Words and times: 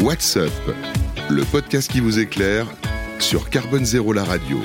What's 0.00 0.36
Up, 0.36 0.52
le 1.30 1.42
podcast 1.44 1.90
qui 1.90 2.00
vous 2.00 2.18
éclaire 2.18 2.66
sur 3.18 3.48
Carbone 3.48 3.84
Zéro 3.84 4.12
la 4.12 4.24
radio. 4.24 4.58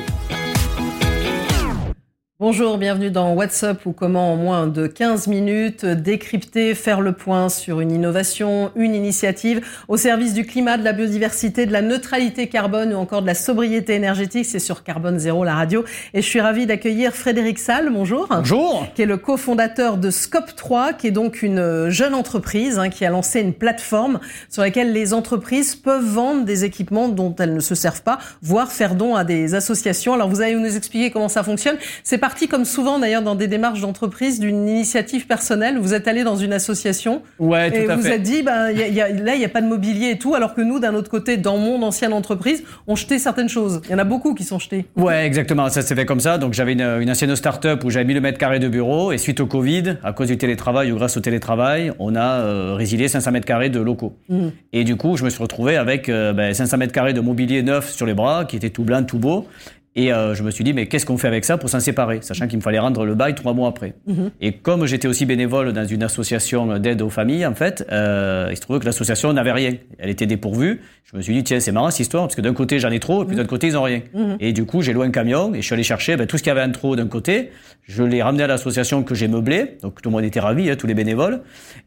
Bonjour, 2.51 2.77
bienvenue 2.77 3.11
dans 3.11 3.33
WhatsApp 3.33 3.85
ou 3.85 3.93
comment 3.93 4.33
en 4.33 4.35
moins 4.35 4.67
de 4.67 4.85
15 4.85 5.27
minutes 5.27 5.85
décrypter, 5.85 6.75
faire 6.75 6.99
le 6.99 7.13
point 7.13 7.47
sur 7.47 7.79
une 7.79 7.93
innovation, 7.93 8.71
une 8.75 8.93
initiative 8.93 9.65
au 9.87 9.95
service 9.95 10.33
du 10.33 10.45
climat, 10.45 10.75
de 10.75 10.83
la 10.83 10.91
biodiversité, 10.91 11.65
de 11.65 11.71
la 11.71 11.81
neutralité 11.81 12.47
carbone 12.47 12.93
ou 12.93 12.97
encore 12.97 13.21
de 13.21 13.27
la 13.27 13.35
sobriété 13.35 13.93
énergétique. 13.93 14.45
C'est 14.45 14.59
sur 14.59 14.83
Carbone 14.83 15.17
Zéro, 15.17 15.45
la 15.45 15.55
radio. 15.55 15.85
Et 16.13 16.21
je 16.21 16.27
suis 16.27 16.41
ravie 16.41 16.65
d'accueillir 16.65 17.13
Frédéric 17.13 17.57
Salle, 17.57 17.89
bonjour. 17.89 18.27
Bonjour. 18.29 18.85
Qui 18.95 19.03
est 19.03 19.05
le 19.05 19.15
cofondateur 19.15 19.95
de 19.95 20.09
Scope 20.09 20.53
3, 20.53 20.91
qui 20.91 21.07
est 21.07 21.11
donc 21.11 21.43
une 21.43 21.87
jeune 21.87 22.13
entreprise 22.13 22.79
hein, 22.79 22.89
qui 22.89 23.05
a 23.05 23.11
lancé 23.11 23.39
une 23.39 23.53
plateforme 23.53 24.19
sur 24.49 24.61
laquelle 24.61 24.91
les 24.91 25.13
entreprises 25.13 25.77
peuvent 25.77 26.03
vendre 26.03 26.43
des 26.43 26.65
équipements 26.65 27.07
dont 27.07 27.33
elles 27.39 27.53
ne 27.53 27.61
se 27.61 27.75
servent 27.75 28.03
pas, 28.03 28.19
voire 28.41 28.73
faire 28.73 28.95
don 28.95 29.15
à 29.15 29.23
des 29.23 29.55
associations. 29.55 30.15
Alors 30.15 30.27
vous 30.27 30.41
allez 30.41 30.55
nous 30.55 30.75
expliquer 30.75 31.11
comment 31.11 31.29
ça 31.29 31.43
fonctionne. 31.43 31.77
C'est 32.03 32.17
parti 32.17 32.40
comme 32.47 32.65
souvent 32.65 32.99
d'ailleurs 32.99 33.21
dans 33.21 33.35
des 33.35 33.47
démarches 33.47 33.81
d'entreprise 33.81 34.39
d'une 34.39 34.67
initiative 34.67 35.27
personnelle. 35.27 35.77
Vous 35.77 35.93
êtes 35.93 36.07
allé 36.07 36.23
dans 36.23 36.35
une 36.35 36.53
association 36.53 37.21
ouais, 37.39 37.71
tout 37.71 37.77
et 37.77 37.89
à 37.89 37.95
vous 37.95 38.03
fait. 38.03 38.15
êtes 38.15 38.23
dit, 38.23 38.43
ben, 38.43 38.71
y 38.71 38.81
a, 38.81 38.87
y 38.87 39.01
a, 39.01 39.09
là, 39.09 39.35
il 39.35 39.39
n'y 39.39 39.45
a 39.45 39.49
pas 39.49 39.61
de 39.61 39.67
mobilier 39.67 40.11
et 40.11 40.17
tout, 40.17 40.35
alors 40.35 40.53
que 40.53 40.61
nous, 40.61 40.79
d'un 40.79 40.95
autre 40.95 41.09
côté, 41.09 41.37
dans 41.37 41.57
mon 41.57 41.81
ancienne 41.83 42.13
entreprise, 42.13 42.63
on 42.87 42.95
jetait 42.95 43.19
certaines 43.19 43.49
choses. 43.49 43.81
Il 43.85 43.91
y 43.91 43.95
en 43.95 43.99
a 43.99 44.03
beaucoup 44.03 44.33
qui 44.33 44.43
sont 44.43 44.59
jetés. 44.59 44.85
Ouais, 44.95 45.25
exactement. 45.25 45.69
Ça 45.69 45.81
s'est 45.81 45.95
fait 45.95 46.05
comme 46.05 46.19
ça. 46.19 46.37
Donc 46.37 46.53
j'avais 46.53 46.73
une, 46.73 46.81
une 46.81 47.09
ancienne 47.09 47.35
start-up 47.35 47.83
où 47.83 47.89
j'avais 47.89 48.05
1000 48.05 48.21
mètres 48.21 48.37
carrés 48.37 48.59
de 48.59 48.67
bureau 48.67 49.11
et 49.11 49.17
suite 49.17 49.39
au 49.39 49.45
Covid, 49.45 49.97
à 50.03 50.13
cause 50.13 50.27
du 50.27 50.37
télétravail 50.37 50.91
ou 50.91 50.95
grâce 50.95 51.17
au 51.17 51.21
télétravail, 51.21 51.91
on 51.99 52.15
a 52.15 52.39
euh, 52.41 52.73
résilié 52.75 53.07
500 53.07 53.31
mètres 53.31 53.45
carrés 53.45 53.69
de 53.69 53.79
locaux. 53.79 54.15
Mmh. 54.29 54.47
Et 54.73 54.83
du 54.83 54.95
coup, 54.95 55.17
je 55.17 55.23
me 55.23 55.29
suis 55.29 55.41
retrouvé 55.41 55.77
avec 55.77 56.09
euh, 56.09 56.33
ben, 56.33 56.53
500 56.53 56.77
mètres 56.77 56.93
carrés 56.93 57.13
de 57.13 57.21
mobilier 57.21 57.63
neuf 57.63 57.91
sur 57.91 58.05
les 58.05 58.13
bras, 58.13 58.45
qui 58.45 58.55
était 58.55 58.69
tout 58.69 58.83
blanc, 58.83 59.03
tout 59.03 59.19
beau. 59.19 59.47
Et 59.95 60.13
euh, 60.13 60.35
je 60.35 60.43
me 60.43 60.51
suis 60.51 60.63
dit, 60.63 60.73
mais 60.73 60.87
qu'est-ce 60.87 61.05
qu'on 61.05 61.17
fait 61.17 61.27
avec 61.27 61.43
ça 61.43 61.57
pour 61.57 61.69
s'en 61.69 61.81
séparer 61.81 62.19
Sachant 62.21 62.47
qu'il 62.47 62.57
me 62.57 62.63
fallait 62.63 62.79
rendre 62.79 63.05
le 63.05 63.13
bail 63.13 63.35
trois 63.35 63.53
mois 63.53 63.67
après. 63.67 63.93
Mmh. 64.07 64.27
Et 64.39 64.53
comme 64.53 64.85
j'étais 64.85 65.09
aussi 65.09 65.25
bénévole 65.25 65.73
dans 65.73 65.85
une 65.85 66.01
association 66.01 66.79
d'aide 66.79 67.01
aux 67.01 67.09
familles, 67.09 67.45
en 67.45 67.55
fait, 67.55 67.85
euh, 67.91 68.47
il 68.51 68.55
se 68.55 68.61
trouvait 68.61 68.79
que 68.79 68.85
l'association 68.85 69.33
n'avait 69.33 69.51
rien. 69.51 69.73
Elle 69.99 70.09
était 70.09 70.27
dépourvue. 70.27 70.79
Je 71.03 71.17
me 71.17 71.21
suis 71.21 71.33
dit, 71.33 71.43
tiens, 71.43 71.59
c'est 71.59 71.73
marrant 71.73 71.91
cette 71.91 72.01
histoire, 72.01 72.23
parce 72.23 72.35
que 72.35 72.41
d'un 72.41 72.53
côté, 72.53 72.79
j'en 72.79 72.89
ai 72.89 73.01
trop, 73.01 73.23
et 73.23 73.25
puis 73.25 73.35
de 73.35 73.41
l'autre 73.41 73.49
côté, 73.49 73.67
ils 73.67 73.73
n'ont 73.73 73.83
rien. 73.83 74.01
Mmh. 74.13 74.35
Et 74.39 74.53
du 74.53 74.65
coup, 74.65 74.81
j'ai 74.81 74.93
loué 74.93 75.05
un 75.05 75.11
camion, 75.11 75.53
et 75.53 75.57
je 75.57 75.65
suis 75.65 75.73
allé 75.73 75.83
chercher 75.83 76.15
ben, 76.15 76.25
tout 76.25 76.37
ce 76.37 76.43
qu'il 76.43 76.51
y 76.51 76.57
avait 76.57 76.63
en 76.63 76.71
trop 76.71 76.95
d'un 76.95 77.07
côté. 77.07 77.49
Je 77.83 78.03
l'ai 78.03 78.23
ramené 78.23 78.43
à 78.43 78.47
l'association 78.47 79.03
que 79.03 79.13
j'ai 79.13 79.27
meublée, 79.27 79.77
donc 79.81 80.01
tout 80.01 80.09
le 80.09 80.15
monde 80.15 80.23
était 80.23 80.39
ravi, 80.39 80.69
hein, 80.69 80.77
tous 80.77 80.87
les 80.87 80.93
bénévoles. 80.93 81.41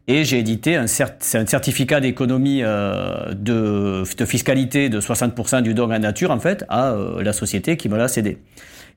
Et 0.07 0.25
j'ai 0.25 0.37
édité 0.37 0.75
un, 0.75 0.85
cert 0.85 1.09
un 1.33 1.45
certificat 1.47 2.01
d'économie 2.01 2.61
euh, 2.61 3.33
de, 3.33 4.03
de, 4.15 4.25
fiscalité 4.25 4.89
de 4.89 5.01
60% 5.01 5.63
du 5.63 5.73
don 5.73 5.91
en 5.91 5.97
nature, 5.97 6.29
en 6.29 6.39
fait, 6.39 6.65
à 6.69 6.95
la 7.19 7.33
société 7.33 7.77
qui 7.77 7.89
me 7.89 7.94
l'a 7.97 8.07
cédé. 8.07 8.37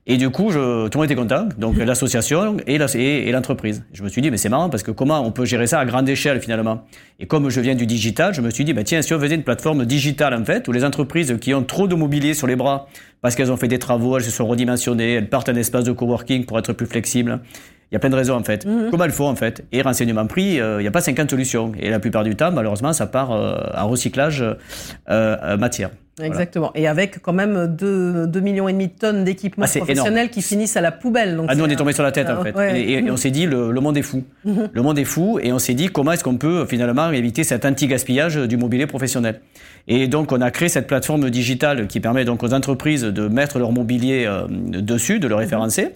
Et 0.07 0.17
du 0.17 0.31
coup, 0.31 0.49
je, 0.49 0.87
tout 0.87 0.97
le 0.97 1.01
monde 1.01 1.05
était 1.05 1.15
content, 1.15 1.47
donc 1.59 1.77
l'association 1.77 2.57
et 2.65 2.79
l'entreprise. 2.79 3.77
La, 3.77 3.81
et, 3.81 3.89
et 3.89 3.95
je 3.97 4.03
me 4.03 4.09
suis 4.09 4.23
dit, 4.23 4.31
mais 4.31 4.37
c'est 4.37 4.49
marrant 4.49 4.69
parce 4.69 4.81
que 4.81 4.89
comment 4.89 5.19
on 5.19 5.31
peut 5.31 5.45
gérer 5.45 5.67
ça 5.67 5.79
à 5.79 5.85
grande 5.85 6.09
échelle 6.09 6.41
finalement? 6.41 6.81
Et 7.19 7.27
comme 7.27 7.49
je 7.49 7.61
viens 7.61 7.75
du 7.75 7.85
digital, 7.85 8.33
je 8.33 8.41
me 8.41 8.49
suis 8.49 8.63
dit, 8.63 8.73
bah, 8.73 8.83
tiens, 8.83 9.03
si 9.03 9.13
on 9.13 9.19
faisait 9.19 9.35
une 9.35 9.43
plateforme 9.43 9.85
digitale 9.85 10.33
en 10.33 10.43
fait, 10.43 10.67
où 10.67 10.71
les 10.71 10.83
entreprises 10.83 11.37
qui 11.39 11.53
ont 11.53 11.63
trop 11.63 11.87
de 11.87 11.93
mobilier 11.93 12.33
sur 12.33 12.47
les 12.47 12.55
bras, 12.55 12.87
parce 13.21 13.35
qu'elles 13.35 13.51
ont 13.51 13.57
fait 13.57 13.67
des 13.67 13.77
travaux, 13.77 14.17
elles 14.17 14.23
se 14.23 14.31
sont 14.31 14.47
redimensionnées, 14.47 15.13
elles 15.13 15.29
partent 15.29 15.49
un 15.49 15.55
espace 15.55 15.83
de 15.83 15.91
coworking 15.91 16.45
pour 16.45 16.57
être 16.57 16.73
plus 16.73 16.87
flexibles. 16.87 17.41
Il 17.91 17.95
y 17.95 17.97
a 17.97 17.99
plein 17.99 18.09
de 18.09 18.15
raisons 18.15 18.35
en 18.35 18.43
fait. 18.43 18.65
Mmh. 18.65 18.89
Comment 18.91 19.05
il 19.05 19.11
faut 19.11 19.25
en 19.25 19.35
fait? 19.35 19.65
Et 19.71 19.81
renseignement 19.81 20.27
prix, 20.27 20.55
il 20.55 20.61
euh, 20.61 20.81
n'y 20.81 20.87
a 20.87 20.91
pas 20.91 21.01
50 21.01 21.29
solutions. 21.29 21.71
Et 21.79 21.89
la 21.89 21.99
plupart 21.99 22.23
du 22.23 22.35
temps, 22.35 22.51
malheureusement, 22.51 22.93
ça 22.93 23.07
part 23.07 23.31
euh, 23.31 23.55
en 23.75 23.87
recyclage 23.87 24.43
euh, 25.09 25.57
matière. 25.57 25.89
Exactement. 26.21 26.71
Voilà. 26.73 26.85
Et 26.85 26.87
avec 26.87 27.19
quand 27.21 27.33
même 27.33 27.67
2, 27.67 28.27
2 28.27 28.39
millions 28.41 28.67
et 28.67 28.73
demi 28.73 28.87
de 28.87 28.93
tonnes 28.93 29.23
d'équipements 29.23 29.65
ah, 29.67 29.77
professionnels 29.77 30.13
énorme. 30.13 30.29
qui 30.29 30.41
finissent 30.41 30.75
à 30.75 30.81
la 30.81 30.91
poubelle. 30.91 31.37
Donc 31.37 31.47
ah, 31.49 31.55
nous, 31.55 31.63
on 31.63 31.67
est 31.67 31.77
tombé 31.77 31.93
sur 31.93 32.03
la 32.03 32.11
tête, 32.11 32.29
en 32.29 32.43
fait. 32.43 32.53
Ouais. 32.55 32.79
Et, 32.79 32.93
et, 32.93 33.05
et, 33.05 33.11
on 33.11 33.17
s'est 33.17 33.31
dit, 33.31 33.45
le, 33.45 33.71
le, 33.71 33.81
monde 33.81 33.97
est 33.97 34.01
fou. 34.01 34.23
-hmm. 34.45 34.67
Le 34.71 34.81
monde 34.81 34.99
est 34.99 35.05
fou. 35.05 35.39
Et 35.41 35.53
on 35.53 35.59
s'est 35.59 35.75
dit, 35.75 35.87
comment 35.87 36.11
est-ce 36.11 36.23
qu'on 36.23 36.37
peut 36.37 36.65
finalement 36.65 37.09
éviter 37.11 37.43
cet 37.43 37.63
anti-gaspillage 37.65 38.35
du 38.35 38.57
mobilier 38.57 38.85
professionnel? 38.85 39.39
Et 39.87 40.07
donc, 40.07 40.31
on 40.31 40.41
a 40.41 40.51
créé 40.51 40.69
cette 40.69 40.87
plateforme 40.87 41.29
digitale 41.29 41.87
qui 41.87 41.99
permet 41.99 42.25
donc 42.25 42.43
aux 42.43 42.53
entreprises 42.53 43.03
de 43.03 43.27
mettre 43.27 43.57
leur 43.57 43.71
mobilier 43.71 44.25
euh, 44.27 44.45
dessus, 44.47 45.19
de 45.19 45.27
le 45.27 45.35
référencer. 45.35 45.95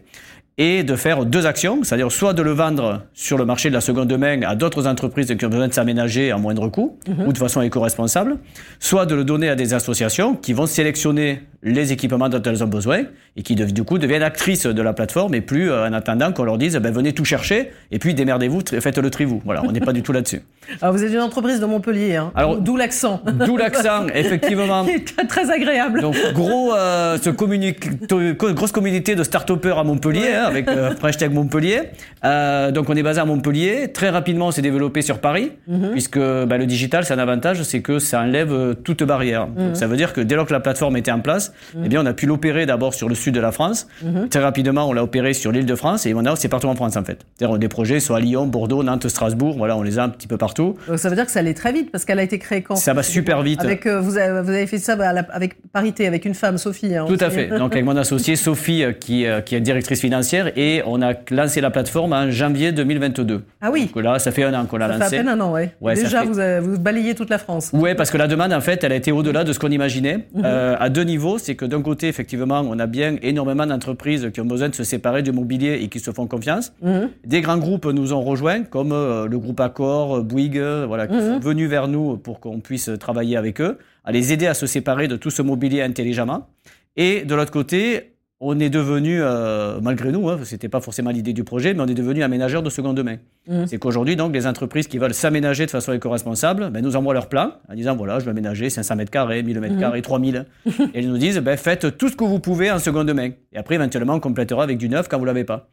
Et 0.60 0.84
de 0.84 0.96
faire 0.96 1.26
deux 1.26 1.46
actions, 1.48 1.80
c'est-à-dire 1.84 2.12
soit 2.12 2.34
de 2.34 2.44
le 2.44 2.52
vendre 2.52 3.02
sur 3.16 3.38
le 3.40 3.46
marché 3.46 3.70
de 3.70 3.74
la 3.74 3.82
seconde 3.82 4.16
main 4.18 4.42
à 4.44 4.56
d'autres 4.56 4.86
entreprises 4.88 5.34
qui 5.36 5.46
ont 5.46 5.50
besoin 5.50 5.68
de 5.68 5.74
s'aménager 5.74 6.30
à 6.30 6.38
moindre 6.38 6.68
coût 6.70 6.98
mm 7.08 7.12
-hmm. 7.14 7.28
ou 7.28 7.34
de 7.34 7.38
façon 7.40 7.62
éco-responsable, 7.64 8.38
soit 8.80 9.06
de 9.08 9.16
le 9.16 9.24
donner 9.24 9.50
à 9.50 9.56
des 9.56 9.74
associations 9.74 10.36
qui 10.36 10.54
vont 10.54 10.68
sélectionner 10.68 11.42
les 11.64 11.92
équipements 11.92 12.30
dont 12.30 12.42
elles 12.42 12.64
ont 12.64 12.68
besoin 12.68 13.04
et 13.38 13.42
qui 13.42 13.56
du 13.56 13.84
coup 13.84 13.98
deviennent 13.98 14.24
actrices 14.24 14.66
de 14.66 14.82
la 14.82 14.94
plateforme 14.94 15.34
et 15.36 15.42
plus 15.42 15.72
euh, 15.72 15.88
en 15.88 15.94
attendant 15.94 16.32
qu'on 16.32 16.44
leur 16.44 16.58
dise 16.58 16.76
ben, 16.78 16.92
venez 16.92 17.14
tout 17.14 17.26
chercher 17.26 17.72
et 17.92 18.00
puis 18.00 18.14
démerdez-vous, 18.14 18.62
faites 18.80 18.98
le 18.98 19.10
tri 19.10 19.26
vous. 19.26 19.42
Voilà, 19.46 19.64
on 19.66 19.72
n'est 19.72 19.80
pas 19.80 19.94
du 19.94 20.04
tout 20.04 20.12
là-dessus. 20.12 20.42
Alors 20.82 20.94
vous 20.96 21.04
êtes 21.04 21.14
une 21.14 21.20
entreprise 21.20 21.60
de 21.60 21.66
Montpellier, 21.66 22.16
hein 22.16 22.32
Alors 22.36 22.58
d'où 22.58 22.78
l'accent. 22.78 23.22
D'où 23.46 23.58
l'accent, 23.58 24.08
effectivement. 24.14 24.86
C'est 24.86 25.28
très 25.28 25.50
agréable. 25.50 26.02
Donc 26.02 26.16
gros, 26.34 26.74
euh, 26.74 27.18
ce 27.22 27.30
grosse 27.30 28.72
communauté 28.72 29.16
de 29.16 29.24
start-upers 29.24 29.78
à 29.78 29.84
Montpellier. 29.84 30.22
Ouais. 30.22 30.34
Hein, 30.34 30.46
avec 30.46 30.68
euh, 30.68 30.94
hashtag 31.04 31.34
Montpellier. 31.34 31.82
Euh, 32.24 32.72
donc 32.72 32.90
on 32.90 32.96
est 32.96 33.04
basé 33.04 33.20
à 33.20 33.26
Montpellier. 33.26 33.92
Très 33.94 34.10
rapidement, 34.10 34.48
on 34.48 34.52
s'est 34.52 34.62
développé 34.62 35.02
sur 35.02 35.20
Paris, 35.20 35.52
mm 35.68 35.76
-hmm. 35.76 35.92
puisque 35.92 36.20
bah, 36.20 36.58
le 36.58 36.66
digital, 36.66 37.06
c'est 37.06 37.14
un 37.14 37.20
avantage, 37.20 37.64
c'est 37.64 37.82
que 37.82 38.00
ça 38.00 38.22
enlève 38.22 38.54
euh, 38.54 38.74
toute 38.74 39.04
barrière. 39.04 39.48
Mm 39.48 39.52
-hmm. 39.54 39.68
donc, 39.68 39.78
ça 39.78 39.88
veut 39.88 39.98
dire 39.98 40.14
que 40.14 40.22
dès 40.22 40.36
lors 40.36 40.46
que 40.46 40.54
la 40.54 40.60
plateforme 40.60 40.98
était 40.98 41.12
en 41.12 41.22
place. 41.22 41.53
Eh 41.84 41.88
bien, 41.88 42.02
on 42.02 42.06
a 42.06 42.14
pu 42.14 42.26
l'opérer 42.26 42.66
d'abord 42.66 42.94
sur 42.94 43.10
le 43.10 43.16
sud 43.16 43.34
de 43.34 43.40
la 43.40 43.52
France. 43.52 43.88
Très 44.30 44.40
rapidement, 44.40 44.88
on 44.88 44.94
l'a 44.94 45.04
opéré 45.04 45.34
sur 45.34 45.52
l'île 45.52 45.66
de 45.66 45.76
France 45.76 46.06
et 46.06 46.14
maintenant, 46.14 46.36
c'est 46.36 46.48
partout 46.48 46.68
en 46.68 46.76
France 46.76 46.98
en 46.98 47.04
fait. 47.04 47.20
C'est-à-dire 47.38 47.58
des 47.58 47.68
projets 47.68 48.00
soit 48.00 48.18
à 48.18 48.20
Lyon, 48.20 48.48
Bordeaux, 48.48 48.84
Nantes, 48.84 49.08
Strasbourg. 49.08 49.56
Voilà, 49.58 49.78
on 49.78 49.84
les 49.84 50.00
a 50.00 50.04
un 50.04 50.10
petit 50.10 50.28
peu 50.28 50.38
partout. 50.38 50.76
Donc 50.88 51.00
ça 51.00 51.10
veut 51.10 51.16
dire 51.16 51.26
que 51.26 51.32
ça 51.32 51.40
allait 51.40 51.54
très 51.54 51.72
vite 51.72 51.92
parce 51.92 52.06
qu'elle 52.06 52.20
a 52.20 52.24
été 52.24 52.40
créée 52.40 52.62
quand? 52.62 52.76
Ça 52.76 52.94
va 52.94 53.04
super 53.04 53.42
vite. 53.42 53.62
Avec, 53.62 53.86
euh, 53.86 54.00
vous, 54.00 54.18
avez, 54.18 54.42
vous, 54.42 54.50
avez, 54.50 54.68
fait 54.68 54.78
ça 54.78 54.96
bah, 54.96 55.10
avec 55.32 55.62
parité, 55.72 56.08
avec 56.08 56.26
une 56.26 56.36
femme, 56.36 56.58
Sophie. 56.58 56.96
Hein, 56.96 57.06
Tout 57.08 57.18
à 57.20 57.30
fait. 57.30 57.48
Donc 57.48 57.74
avec 57.74 57.86
mon 57.86 57.98
associé 57.98 58.36
Sophie, 58.36 58.84
qui, 59.00 59.26
qui 59.46 59.56
est 59.56 59.62
directrice 59.62 60.02
financière, 60.02 60.52
et 60.56 60.82
on 60.86 61.02
a 61.02 61.14
lancé 61.32 61.62
la 61.62 61.70
plateforme 61.70 62.14
en 62.14 62.32
janvier 62.32 62.72
2022. 62.72 63.44
Ah 63.62 63.70
oui. 63.72 63.92
Donc 63.94 64.04
là, 64.04 64.20
ça 64.20 64.32
fait 64.32 64.44
un 64.44 64.54
an 64.54 64.66
qu'on 64.66 64.78
l'a 64.78 64.88
lancé. 64.88 65.00
Ça 65.00 65.10
fait 65.10 65.18
à 65.18 65.24
peine 65.24 65.30
un 65.30 65.40
an, 65.40 65.52
ouais 65.52 65.74
Déjà, 65.96 66.22
fait... 66.22 66.28
vous, 66.28 66.40
avez, 66.40 66.60
vous 66.60 66.80
balayez 66.80 67.16
toute 67.16 67.30
la 67.30 67.38
France. 67.38 67.70
Oui, 67.74 67.96
parce 67.96 68.12
que 68.12 68.18
la 68.18 68.28
demande, 68.28 68.54
en 68.54 68.62
fait, 68.62 68.84
elle 68.84 68.92
a 68.92 68.96
été 68.96 69.12
au-delà 69.12 69.44
de 69.44 69.54
ce 69.54 69.60
qu'on 69.60 69.72
imaginait. 69.72 70.28
Euh, 70.44 70.76
à 70.80 70.90
deux 70.90 71.04
niveaux, 71.04 71.38
c'est 71.44 71.56
que 71.56 71.66
d'un 71.66 71.82
côté, 71.82 72.08
effectivement, 72.08 72.62
on 72.68 72.80
a 72.80 72.88
bien 72.88 73.18
énormément 73.22 73.66
d'entreprises 73.66 74.30
qui 74.34 74.42
ont 74.42 74.46
besoin 74.46 74.70
de 74.70 74.76
se 74.76 74.84
séparer 74.84 75.22
du 75.24 75.32
mobilier 75.32 75.80
et 75.82 75.88
qui 75.90 76.00
se 76.00 76.12
font 76.12 76.28
confiance. 76.28 76.74
-hmm. 76.84 77.10
Des 77.26 77.42
grands 77.42 77.58
groupes 77.66 77.86
nous 78.00 78.10
ont 78.14 78.22
rejoints, 78.22 78.64
comme 78.64 78.92
euh, 78.94 79.28
le 79.28 79.38
groupe 79.38 79.60
Accor, 79.60 80.24
Bouygues, 80.24 80.86
voilà, 80.88 81.08
qui 81.08 81.20
sont 81.20 81.40
venus 81.40 81.70
vers 81.70 81.88
nous 81.88 82.18
pour 82.18 82.40
qu'on 82.40 82.60
puisse 82.60 82.90
travailler 83.00 83.36
avec 83.38 83.60
eux, 83.62 83.78
à 84.06 84.12
les 84.12 84.32
aider 84.34 84.48
à 84.48 84.54
se 84.54 84.68
séparer 84.68 85.08
de 85.08 85.18
tout 85.18 85.30
ce 85.38 85.42
mobilier 85.42 85.82
intelligemment. 85.82 86.48
Et 86.96 87.24
de 87.26 87.34
l'autre 87.36 87.52
côté, 87.52 88.13
on 88.46 88.60
est 88.60 88.70
devenu, 88.70 89.20
euh, 89.22 89.80
malgré 89.82 90.12
nous, 90.12 90.28
hein, 90.30 90.38
c'était 90.44 90.68
pas 90.68 90.82
forcément 90.82 91.12
l'idée 91.12 91.32
du 91.32 91.46
projet, 91.46 91.74
mais 91.74 91.82
on 91.82 91.88
est 91.88 91.94
devenu 91.94 92.24
aménageur 92.24 92.62
de 92.62 92.70
seconde 92.70 93.02
main. 93.02 93.18
Mmh. 93.48 93.68
C'est 93.68 93.78
qu'aujourd'hui, 93.78 94.18
donc, 94.18 94.34
les 94.34 94.46
entreprises 94.46 94.88
qui 94.88 94.98
veulent 94.98 95.14
s'aménager 95.14 95.66
de 95.66 95.72
façon 95.72 95.94
éco-responsable, 95.94 96.70
ben, 96.70 96.84
nous 96.84 96.98
envoient 96.98 97.14
leur 97.14 97.30
plan 97.30 97.54
en 97.70 97.74
disant 97.74 97.96
voilà, 97.96 98.20
je 98.20 98.26
vais 98.26 98.32
aménager 98.32 98.70
500 98.70 98.98
mètres 98.98 99.12
carrés, 99.12 99.44
1000 99.44 99.60
mètres 99.62 99.80
carrés, 99.80 100.02
3000. 100.02 100.46
et 100.94 101.00
ils 101.00 101.10
nous 101.10 101.18
disent 101.18 101.40
ben, 101.40 101.56
faites 101.56 101.98
tout 101.98 102.10
ce 102.10 102.18
que 102.18 102.26
vous 102.26 102.40
pouvez 102.40 102.70
en 102.70 102.80
seconde 102.80 103.12
main. 103.14 103.30
Et 103.54 103.58
après, 103.58 103.76
éventuellement, 103.76 104.16
on 104.16 104.20
complétera 104.20 104.64
avec 104.64 104.78
du 104.78 104.90
neuf 104.90 105.08
quand 105.08 105.18
vous 105.18 105.26
l'avez 105.26 105.46
pas. 105.46 105.70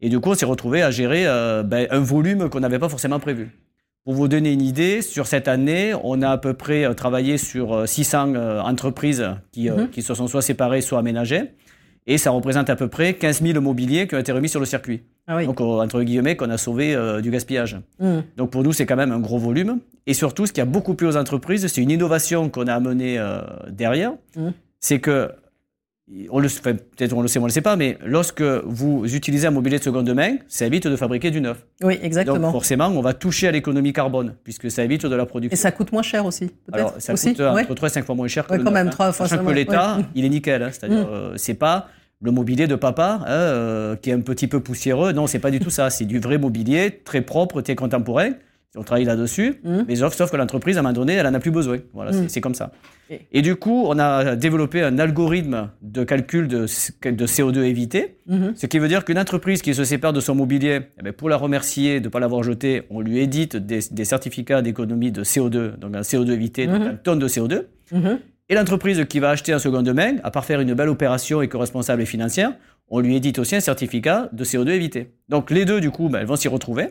Et 0.00 0.08
du 0.08 0.20
coup, 0.20 0.30
on 0.30 0.34
s'est 0.34 0.46
retrouvé 0.46 0.82
à 0.82 0.92
gérer 0.92 1.26
euh, 1.26 1.64
ben, 1.64 1.88
un 1.90 2.00
volume 2.00 2.48
qu'on 2.48 2.60
n'avait 2.60 2.78
pas 2.78 2.88
forcément 2.88 3.18
prévu. 3.18 3.50
Pour 4.04 4.14
vous 4.14 4.28
donner 4.28 4.52
une 4.52 4.62
idée, 4.62 5.02
sur 5.02 5.26
cette 5.26 5.48
année, 5.48 5.92
on 6.04 6.22
a 6.22 6.30
à 6.30 6.38
peu 6.38 6.54
près 6.54 6.84
euh, 6.84 6.94
travaillé 6.94 7.36
sur 7.36 7.88
600 7.88 8.34
euh, 8.34 8.60
entreprises 8.60 9.28
qui, 9.52 9.70
mmh. 9.70 9.90
qui 9.90 10.02
se 10.02 10.14
sont 10.14 10.28
soit 10.28 10.42
séparées, 10.42 10.80
soit 10.80 11.00
aménagées. 11.00 11.50
Et 12.06 12.18
ça 12.18 12.30
représente 12.30 12.68
à 12.68 12.76
peu 12.76 12.88
près 12.88 13.14
15 13.14 13.42
000 13.42 13.60
mobiliers 13.60 14.08
qui 14.08 14.14
ont 14.14 14.18
été 14.18 14.32
remis 14.32 14.48
sur 14.48 14.60
le 14.60 14.66
circuit. 14.66 15.02
Ah 15.28 15.36
oui. 15.36 15.46
Donc, 15.46 15.60
entre 15.60 16.02
guillemets, 16.02 16.36
qu'on 16.36 16.50
a 16.50 16.58
sauvé 16.58 16.94
euh, 16.94 17.20
du 17.20 17.30
gaspillage. 17.30 17.78
Mmh. 18.00 18.18
Donc, 18.36 18.50
pour 18.50 18.64
nous, 18.64 18.72
c'est 18.72 18.86
quand 18.86 18.96
même 18.96 19.12
un 19.12 19.20
gros 19.20 19.38
volume. 19.38 19.78
Et 20.06 20.14
surtout, 20.14 20.46
ce 20.46 20.52
qui 20.52 20.60
a 20.60 20.64
beaucoup 20.64 20.94
plu 20.94 21.06
aux 21.06 21.16
entreprises, 21.16 21.66
c'est 21.68 21.80
une 21.80 21.90
innovation 21.90 22.48
qu'on 22.48 22.66
a 22.66 22.74
amenée 22.74 23.18
euh, 23.18 23.40
derrière. 23.70 24.12
Mmh. 24.36 24.48
C'est 24.80 24.98
que, 24.98 25.30
on 26.30 26.38
le, 26.40 26.46
enfin, 26.46 26.74
peut-être 26.74 27.12
on 27.14 27.22
le 27.22 27.28
sait, 27.28 27.38
on 27.38 27.42
ne 27.42 27.48
le 27.48 27.52
sait 27.52 27.60
pas, 27.62 27.76
mais 27.76 27.98
lorsque 28.04 28.42
vous 28.42 29.04
utilisez 29.14 29.46
un 29.46 29.50
mobilier 29.50 29.78
de 29.78 29.82
seconde 29.82 30.12
main, 30.14 30.36
ça 30.48 30.66
évite 30.66 30.86
de 30.86 30.96
fabriquer 30.96 31.30
du 31.30 31.40
neuf. 31.40 31.64
Oui, 31.82 31.98
exactement. 32.02 32.38
Donc, 32.38 32.52
forcément, 32.52 32.88
on 32.88 33.00
va 33.00 33.14
toucher 33.14 33.48
à 33.48 33.50
l'économie 33.50 33.92
carbone, 33.92 34.34
puisque 34.44 34.70
ça 34.70 34.84
évite 34.84 35.06
de 35.06 35.14
la 35.14 35.26
production. 35.26 35.54
Et 35.54 35.56
ça 35.56 35.72
coûte 35.72 35.90
moins 35.92 36.02
cher 36.02 36.26
aussi, 36.26 36.50
Alors, 36.72 36.94
ça 36.98 37.12
aussi 37.14 37.30
coûte 37.34 37.40
entre 37.40 37.68
ouais. 37.68 37.74
3 37.74 37.88
et 37.88 37.92
5 37.92 38.04
fois 38.04 38.14
moins 38.14 38.28
cher 38.28 38.46
que 38.46 38.52
ouais, 38.52 38.58
le 38.58 38.64
quand 38.64 38.70
neuf, 38.70 38.78
même, 38.80 38.88
hein. 38.88 38.90
3 38.90 39.12
fois 39.12 39.26
Sachant 39.28 39.44
que 39.44 39.52
l'État, 39.52 39.96
ouais. 39.98 40.04
il 40.14 40.24
est 40.24 40.28
nickel. 40.28 40.62
Hein, 40.62 40.68
C'est-à-dire, 40.72 41.06
Mmh. 41.06 41.10
euh, 41.12 41.32
c'est 41.36 41.54
pas 41.54 41.88
le 42.20 42.30
mobilier 42.30 42.66
de 42.66 42.76
papa, 42.76 43.20
hein, 43.26 43.30
euh, 43.30 43.96
qui 43.96 44.10
est 44.10 44.12
un 44.12 44.20
petit 44.20 44.46
peu 44.46 44.60
poussiéreux. 44.60 45.12
Non, 45.12 45.26
c'est 45.26 45.38
pas 45.40 45.50
du 45.50 45.58
tout 45.60 45.70
ça. 45.70 45.90
C'est 45.90 46.04
du 46.04 46.20
vrai 46.20 46.38
mobilier, 46.38 47.00
très 47.04 47.20
propre, 47.22 47.62
très 47.62 47.74
contemporain. 47.74 48.30
On 48.74 48.82
travaille 48.82 49.04
là-dessus, 49.04 49.56
Mhm. 49.64 49.84
mais 49.86 49.96
sauf, 49.96 50.14
sauf 50.14 50.30
que 50.30 50.36
l'entreprise, 50.38 50.76
à 50.78 50.80
un 50.80 50.82
moment 50.82 50.94
donné, 50.94 51.12
elle 51.12 51.26
en 51.26 51.34
a 51.34 51.40
plus 51.40 51.50
besoin. 51.50 51.78
Voilà, 51.92 52.12
c'est- 52.12 52.28
c'est 52.30 52.40
comme 52.40 52.54
ça. 52.54 52.72
Et- 53.10 53.20
Et 53.32 53.42
du 53.42 53.54
coup, 53.56 53.84
on 53.86 53.98
a 53.98 54.34
développé 54.36 54.80
un 54.82 54.98
algorithme 54.98 55.68
de 55.82 56.04
calcul 56.04 56.48
de, 56.48 56.60
de 57.10 57.26
CO2 57.26 57.64
évité, 57.64 58.16
Mhm. 58.26 58.52
ce 58.56 58.66
qui 58.66 58.78
veut 58.78 58.88
dire 58.88 59.04
qu'une 59.04 59.18
entreprise 59.18 59.60
qui 59.60 59.74
se 59.74 59.84
sépare 59.84 60.14
de 60.14 60.20
son 60.20 60.34
mobilier, 60.34 60.80
eh 60.98 61.02
ben, 61.02 61.12
pour 61.12 61.28
la 61.28 61.36
remercier 61.36 62.00
de 62.00 62.06
ne 62.06 62.08
pas 62.08 62.18
l'avoir 62.18 62.42
jeté, 62.44 62.84
on 62.88 63.00
lui 63.02 63.18
édite 63.18 63.56
des, 63.56 63.80
des 63.90 64.04
certificats 64.06 64.62
d'économie 64.62 65.12
de 65.12 65.22
CO2, 65.22 65.72
donc 65.78 65.94
un 65.94 66.02
CO2 66.02 66.32
évité, 66.32 66.66
donc 66.66 66.80
Mhm. 66.80 66.86
un 66.88 66.94
tonne 66.94 67.18
de 67.18 67.28
CO2. 67.28 67.68
Mhm. 67.92 68.20
Et 68.48 68.54
l'entreprise 68.54 69.04
qui 69.06 69.18
va 69.20 69.30
acheter 69.30 69.54
en 69.54 69.58
seconde 69.58 69.92
main, 69.92 70.16
à 70.24 70.30
part 70.30 70.46
faire 70.46 70.60
une 70.60 70.72
belle 70.72 70.88
opération 70.88 71.42
éco-responsable 71.42 72.00
et 72.02 72.06
financière, 72.06 72.54
on 72.88 73.00
lui 73.00 73.16
édite 73.16 73.38
aussi 73.38 73.54
un 73.54 73.60
certificat 73.60 74.28
de 74.32 74.44
CO2 74.44 74.72
évité. 74.72 75.12
Donc 75.28 75.50
les 75.50 75.64
deux, 75.66 75.80
du 75.80 75.90
coup, 75.90 76.08
ben, 76.08 76.20
elles 76.20 76.26
vont 76.26 76.36
s'y 76.36 76.48
retrouver. 76.48 76.88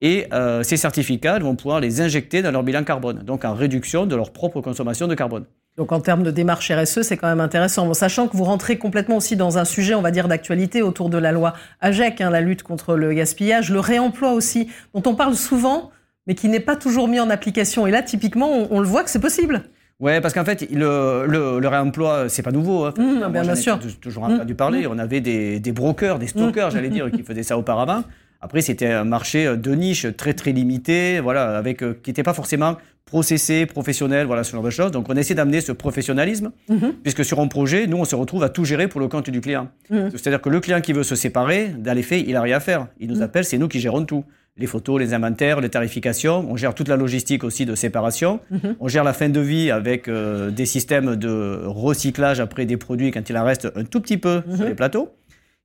Et 0.00 0.26
euh, 0.32 0.62
ces 0.62 0.76
certificats, 0.76 1.36
elles 1.36 1.42
vont 1.42 1.56
pouvoir 1.56 1.80
les 1.80 2.00
injecter 2.00 2.40
dans 2.42 2.52
leur 2.52 2.62
bilan 2.62 2.84
carbone, 2.84 3.22
donc 3.24 3.44
en 3.44 3.54
réduction 3.54 4.06
de 4.06 4.14
leur 4.14 4.32
propre 4.32 4.60
consommation 4.60 5.08
de 5.08 5.14
carbone. 5.14 5.44
Donc 5.76 5.92
en 5.92 6.00
termes 6.00 6.22
de 6.22 6.30
démarche 6.30 6.70
RSE, 6.72 7.02
c'est 7.02 7.16
quand 7.16 7.28
même 7.28 7.40
intéressant. 7.40 7.86
Bon, 7.86 7.94
sachant 7.94 8.26
que 8.28 8.36
vous 8.36 8.44
rentrez 8.44 8.78
complètement 8.78 9.16
aussi 9.16 9.36
dans 9.36 9.58
un 9.58 9.64
sujet, 9.64 9.94
on 9.94 10.02
va 10.02 10.10
dire, 10.10 10.28
d'actualité 10.28 10.82
autour 10.82 11.08
de 11.08 11.18
la 11.18 11.32
loi 11.32 11.54
AGEC, 11.80 12.20
hein, 12.20 12.30
la 12.30 12.40
lutte 12.40 12.62
contre 12.62 12.94
le 12.96 13.12
gaspillage, 13.12 13.70
le 13.70 13.80
réemploi 13.80 14.32
aussi, 14.32 14.68
dont 14.94 15.02
on 15.06 15.14
parle 15.14 15.34
souvent, 15.34 15.90
mais 16.26 16.34
qui 16.34 16.48
n'est 16.48 16.58
pas 16.60 16.76
toujours 16.76 17.06
mis 17.08 17.20
en 17.20 17.30
application. 17.30 17.86
Et 17.86 17.90
là, 17.90 18.02
typiquement, 18.02 18.50
on, 18.52 18.68
on 18.72 18.80
le 18.80 18.86
voit 18.86 19.02
que 19.04 19.10
c'est 19.10 19.20
possible. 19.20 19.62
Ouais, 20.00 20.20
parce 20.20 20.32
qu'en 20.34 20.44
fait, 20.44 20.68
le, 20.70 21.26
le, 21.26 21.58
le 21.58 21.68
réemploi, 21.68 22.28
c'est 22.28 22.42
pas 22.42 22.52
nouveau. 22.52 22.84
Hein. 22.84 22.94
Mmh, 22.96 23.18
Moi, 23.18 23.28
bien 23.30 23.42
j'en 23.44 23.52
ai 23.52 23.56
sûr. 23.56 23.78
tou- 23.80 23.88
toujours 24.00 24.28
Mmh, 24.28 24.34
entendu 24.34 24.54
parler. 24.54 24.86
On 24.88 24.98
avait 24.98 25.20
des, 25.20 25.58
des 25.60 25.72
brokers, 25.72 26.18
des 26.20 26.28
stockers, 26.28 26.70
j'allais 26.70 26.90
dire, 26.90 27.10
qui 27.10 27.22
faisaient 27.24 27.42
ça 27.42 27.56
auparavant. 27.58 28.04
Après, 28.40 28.60
c'était 28.60 28.86
un 28.86 29.04
marché 29.04 29.56
de 29.56 29.74
niche 29.74 30.06
très 30.16 30.32
très 30.32 30.52
limité, 30.52 31.18
voilà, 31.20 31.56
avec 31.58 31.82
euh, 31.82 31.98
qui 32.02 32.10
n'était 32.10 32.22
pas 32.22 32.34
forcément 32.34 32.76
processé, 33.04 33.66
professionnel, 33.66 34.26
voilà, 34.26 34.44
ce 34.44 34.52
genre 34.52 34.62
de 34.62 34.70
choses. 34.70 34.90
Donc, 34.92 35.06
on 35.08 35.16
essaie 35.16 35.34
d'amener 35.34 35.60
ce 35.60 35.72
professionnalisme, 35.72 36.52
Mhm. 36.68 36.92
puisque 37.02 37.24
sur 37.24 37.40
un 37.40 37.48
projet, 37.48 37.86
nous, 37.86 37.96
on 37.96 38.04
se 38.04 38.14
retrouve 38.14 38.42
à 38.44 38.48
tout 38.48 38.64
gérer 38.64 38.86
pour 38.86 39.00
le 39.00 39.08
compte 39.08 39.28
du 39.30 39.40
client. 39.40 39.68
Mhm. 39.90 40.10
C'est-à-dire 40.12 40.40
que 40.40 40.50
le 40.50 40.60
client 40.60 40.80
qui 40.80 40.92
veut 40.92 41.02
se 41.02 41.16
séparer, 41.16 41.68
dans 41.76 41.94
les 41.94 42.02
faits, 42.02 42.22
il 42.26 42.34
n'a 42.34 42.42
rien 42.42 42.58
à 42.58 42.60
faire. 42.60 42.86
Il 43.00 43.08
nous 43.08 43.16
Mhm. 43.16 43.22
appelle, 43.22 43.44
c'est 43.44 43.58
nous 43.58 43.66
qui 43.68 43.80
gérons 43.80 44.04
tout. 44.04 44.24
Les 44.56 44.66
photos, 44.66 44.98
les 45.00 45.14
inventaires, 45.14 45.60
les 45.60 45.68
tarifications. 45.68 46.44
On 46.50 46.56
gère 46.56 46.74
toute 46.74 46.88
la 46.88 46.96
logistique 46.96 47.44
aussi 47.44 47.64
de 47.64 47.74
séparation. 47.76 48.40
On 48.80 48.88
gère 48.88 49.04
la 49.04 49.12
fin 49.12 49.28
de 49.28 49.40
vie 49.40 49.70
avec 49.70 50.08
euh, 50.08 50.50
des 50.50 50.66
systèmes 50.66 51.14
de 51.16 51.62
recyclage 51.64 52.40
après 52.40 52.66
des 52.66 52.76
produits 52.76 53.10
quand 53.12 53.28
il 53.30 53.36
en 53.38 53.44
reste 53.44 53.68
un 53.76 53.84
tout 53.84 54.00
petit 54.00 54.16
peu 54.18 54.42
sur 54.56 54.64
les 54.66 54.74
plateaux. 54.74 55.10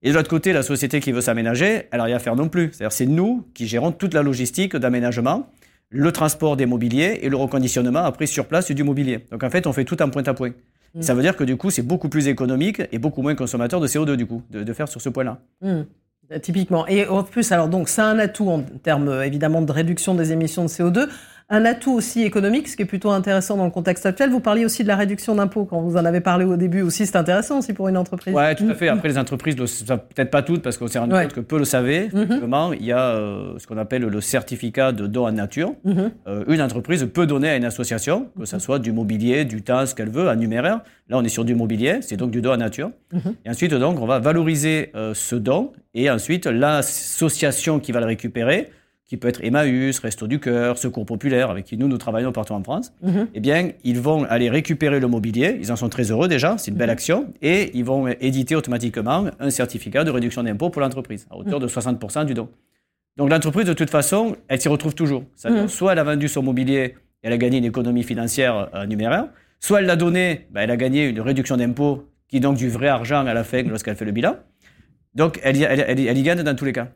Et 0.03 0.09
de 0.09 0.15
l'autre 0.15 0.29
côté, 0.29 0.51
la 0.51 0.63
société 0.63 0.99
qui 0.99 1.13
veut 1.13 1.21
s'aménager, 1.21 1.87
elle 1.91 1.97
n'a 1.97 2.03
rien 2.03 2.17
à 2.17 2.19
faire 2.19 2.35
non 2.35 2.49
plus. 2.49 2.69
C'est-à-dire 2.73 2.91
c'est 2.91 3.05
nous 3.05 3.45
qui 3.53 3.67
gérons 3.67 3.93
toute 3.93 4.13
la 4.13 4.21
logistique 4.21 4.75
d'aménagement, 4.75 5.49
le 5.89 6.11
transport 6.11 6.57
des 6.57 6.65
mobiliers 6.65 7.19
et 7.21 7.29
le 7.29 7.37
reconditionnement 7.37 8.03
après 8.03 8.25
sur 8.25 8.47
place 8.47 8.69
du 8.69 8.83
mobilier. 8.83 9.25
Donc 9.31 9.43
en 9.43 9.49
fait, 9.49 9.65
on 9.65 9.71
fait 9.71 9.85
tout 9.85 10.01
en 10.01 10.09
point 10.09 10.23
à 10.25 10.33
point. 10.33 10.51
Mhm. 10.93 11.01
Ça 11.01 11.13
veut 11.13 11.21
dire 11.21 11.37
que 11.37 11.45
du 11.45 11.55
coup, 11.55 11.69
c'est 11.69 11.83
beaucoup 11.83 12.09
plus 12.09 12.27
économique 12.27 12.81
et 12.91 12.99
beaucoup 12.99 13.21
moins 13.21 13.35
consommateur 13.35 13.79
de 13.79 13.87
CO2 13.87 14.15
du 14.15 14.25
coup, 14.25 14.43
de, 14.51 14.63
de 14.63 14.73
faire 14.73 14.89
sur 14.89 15.01
ce 15.01 15.09
point-là. 15.09 15.39
Mmh. 15.61 15.81
Typiquement. 16.41 16.87
Et 16.87 17.05
en 17.07 17.23
plus, 17.23 17.51
alors 17.51 17.67
donc, 17.67 17.89
c'est 17.89 18.01
un 18.01 18.17
atout 18.17 18.49
en 18.49 18.61
termes 18.61 19.21
évidemment 19.23 19.61
de 19.61 19.71
réduction 19.71 20.15
des 20.15 20.31
émissions 20.31 20.63
de 20.63 20.69
CO2, 20.69 21.07
un 21.49 21.65
atout 21.65 21.91
aussi 21.91 22.23
économique, 22.23 22.67
ce 22.67 22.75
qui 22.75 22.81
est 22.83 22.85
plutôt 22.85 23.11
intéressant 23.11 23.57
dans 23.57 23.65
le 23.65 23.71
contexte 23.71 24.05
actuel. 24.05 24.29
Vous 24.31 24.39
parliez 24.39 24.65
aussi 24.65 24.83
de 24.83 24.87
la 24.87 24.95
réduction 24.95 25.35
d'impôts 25.35 25.65
quand 25.65 25.81
vous 25.81 25.97
en 25.97 26.05
avez 26.05 26.21
parlé 26.21 26.45
au 26.45 26.55
début 26.55 26.81
aussi. 26.81 27.05
C'est 27.05 27.15
intéressant 27.17 27.59
aussi 27.59 27.73
pour 27.73 27.87
une 27.89 27.97
entreprise. 27.97 28.33
Ouais, 28.33 28.55
tout 28.55 28.63
à 28.63 28.67
Mmh. 28.67 28.75
fait. 28.75 28.87
Après, 28.87 29.07
les 29.09 29.17
entreprises, 29.17 29.55
peut-être 29.55 30.31
pas 30.31 30.41
toutes, 30.41 30.61
parce 30.61 30.77
qu'on 30.77 30.87
s'est 30.87 30.99
rendu 30.99 31.13
Ouais. 31.13 31.23
compte 31.23 31.33
que 31.33 31.39
peu 31.41 31.57
le 31.59 31.65
savaient. 31.65 32.09
Mhm. 32.13 32.21
Effectivement, 32.23 32.73
il 32.73 32.83
y 32.85 32.91
a 32.91 32.99
euh, 33.15 33.53
ce 33.59 33.67
qu'on 33.67 33.77
appelle 33.77 34.03
le 34.03 34.21
certificat 34.21 34.91
de 34.91 35.05
don 35.07 35.27
en 35.27 35.31
nature. 35.31 35.73
Mhm. 35.83 36.11
Euh, 36.27 36.43
une 36.47 36.61
entreprise 36.61 37.07
peut 37.13 37.27
donner 37.27 37.49
à 37.49 37.55
une 37.55 37.65
association, 37.65 38.27
que 38.39 38.45
ce 38.45 38.57
soit 38.59 38.79
du 38.79 38.91
mobilier, 38.91 39.45
du 39.45 39.61
temps, 39.61 39.85
ce 39.85 39.93
qu'elle 39.95 40.09
veut, 40.09 40.27
en 40.29 40.35
numéraire. 40.35 40.79
Là, 41.09 41.17
on 41.17 41.23
est 41.23 41.29
sur 41.29 41.45
du 41.45 41.53
mobilier, 41.55 41.99
c'est 42.01 42.15
donc 42.17 42.31
du 42.31 42.41
don 42.41 42.53
en 42.53 42.57
nature. 42.57 42.91
Et 43.45 43.49
ensuite, 43.49 43.73
donc, 43.73 43.99
on 44.01 44.05
va 44.07 44.19
valoriser 44.19 44.91
euh, 44.95 45.13
ce 45.13 45.35
don, 45.35 45.71
et 45.93 46.09
ensuite, 46.09 46.47
l'association 46.47 47.79
qui 47.79 47.91
va 47.91 47.99
le 47.99 48.05
récupérer, 48.05 48.69
qui 49.13 49.17
peut 49.17 49.27
être 49.27 49.43
Emmaüs, 49.43 49.99
Resto 49.99 50.25
du 50.25 50.39
Cœur, 50.39 50.75
Secours 50.79 51.05
Populaire, 51.05 51.51
avec 51.51 51.65
qui 51.65 51.77
nous, 51.77 51.87
nous 51.87 51.99
travaillons 51.99 52.31
partout 52.31 52.53
en 52.53 52.63
France, 52.63 52.91
Mhm. 53.03 53.27
eh 53.35 53.39
bien, 53.39 53.69
ils 53.83 53.99
vont 53.99 54.23
aller 54.23 54.49
récupérer 54.49 54.99
le 54.99 55.05
mobilier. 55.07 55.55
Ils 55.61 55.71
en 55.71 55.75
sont 55.75 55.87
très 55.87 56.09
heureux 56.09 56.27
déjà, 56.27 56.57
c'est 56.57 56.71
une 56.71 56.77
belle 56.77 56.89
action. 56.89 57.31
Et 57.43 57.69
ils 57.77 57.85
vont 57.85 58.07
éditer 58.07 58.55
automatiquement 58.55 59.25
un 59.39 59.49
certificat 59.51 60.03
de 60.03 60.09
réduction 60.09 60.41
d'impôt 60.41 60.71
pour 60.71 60.81
l'entreprise, 60.81 61.27
à 61.29 61.37
hauteur 61.37 61.59
de 61.59 61.67
60% 61.67 62.25
du 62.25 62.33
don. 62.33 62.49
Donc 63.15 63.29
l'entreprise, 63.29 63.67
de 63.67 63.73
toute 63.73 63.91
façon, 63.91 64.35
elle 64.47 64.59
s'y 64.59 64.67
retrouve 64.67 64.95
toujours. 64.95 65.25
C'est-à-dire, 65.35 65.61
Mhm. 65.61 65.67
Soit 65.67 65.91
elle 65.91 65.99
a 65.99 66.03
vendu 66.03 66.27
son 66.27 66.41
mobilier, 66.41 66.95
elle 67.21 67.33
a 67.33 67.37
gagné 67.37 67.59
une 67.59 67.65
économie 67.65 68.01
financière 68.01 68.69
euh, 68.73 68.87
numéraire, 68.87 69.25
soit 69.59 69.81
elle 69.81 69.85
l'a 69.85 69.95
donné, 69.95 70.47
ben, 70.49 70.61
elle 70.61 70.71
a 70.71 70.75
gagné 70.77 71.07
une 71.07 71.21
réduction 71.21 71.55
d'impôt, 71.55 72.07
qui 72.27 72.37
est 72.37 72.39
donc 72.39 72.57
du 72.57 72.67
vrai 72.67 72.87
argent 72.87 73.23
à 73.27 73.33
la 73.35 73.43
fin 73.43 73.61
lorsqu'elle 73.61 73.95
fait 73.95 74.05
le 74.05 74.11
bilan. 74.11 74.37
Donc 75.15 75.39
elle, 75.43 75.57
y- 75.57 75.63
elle, 75.63 75.83
elle, 75.87 75.99
elle 75.99 76.17
y 76.17 76.23
gagne 76.23 76.41
dans 76.41 76.55
tous 76.55 76.65
les 76.65 76.73
cas. 76.73 76.87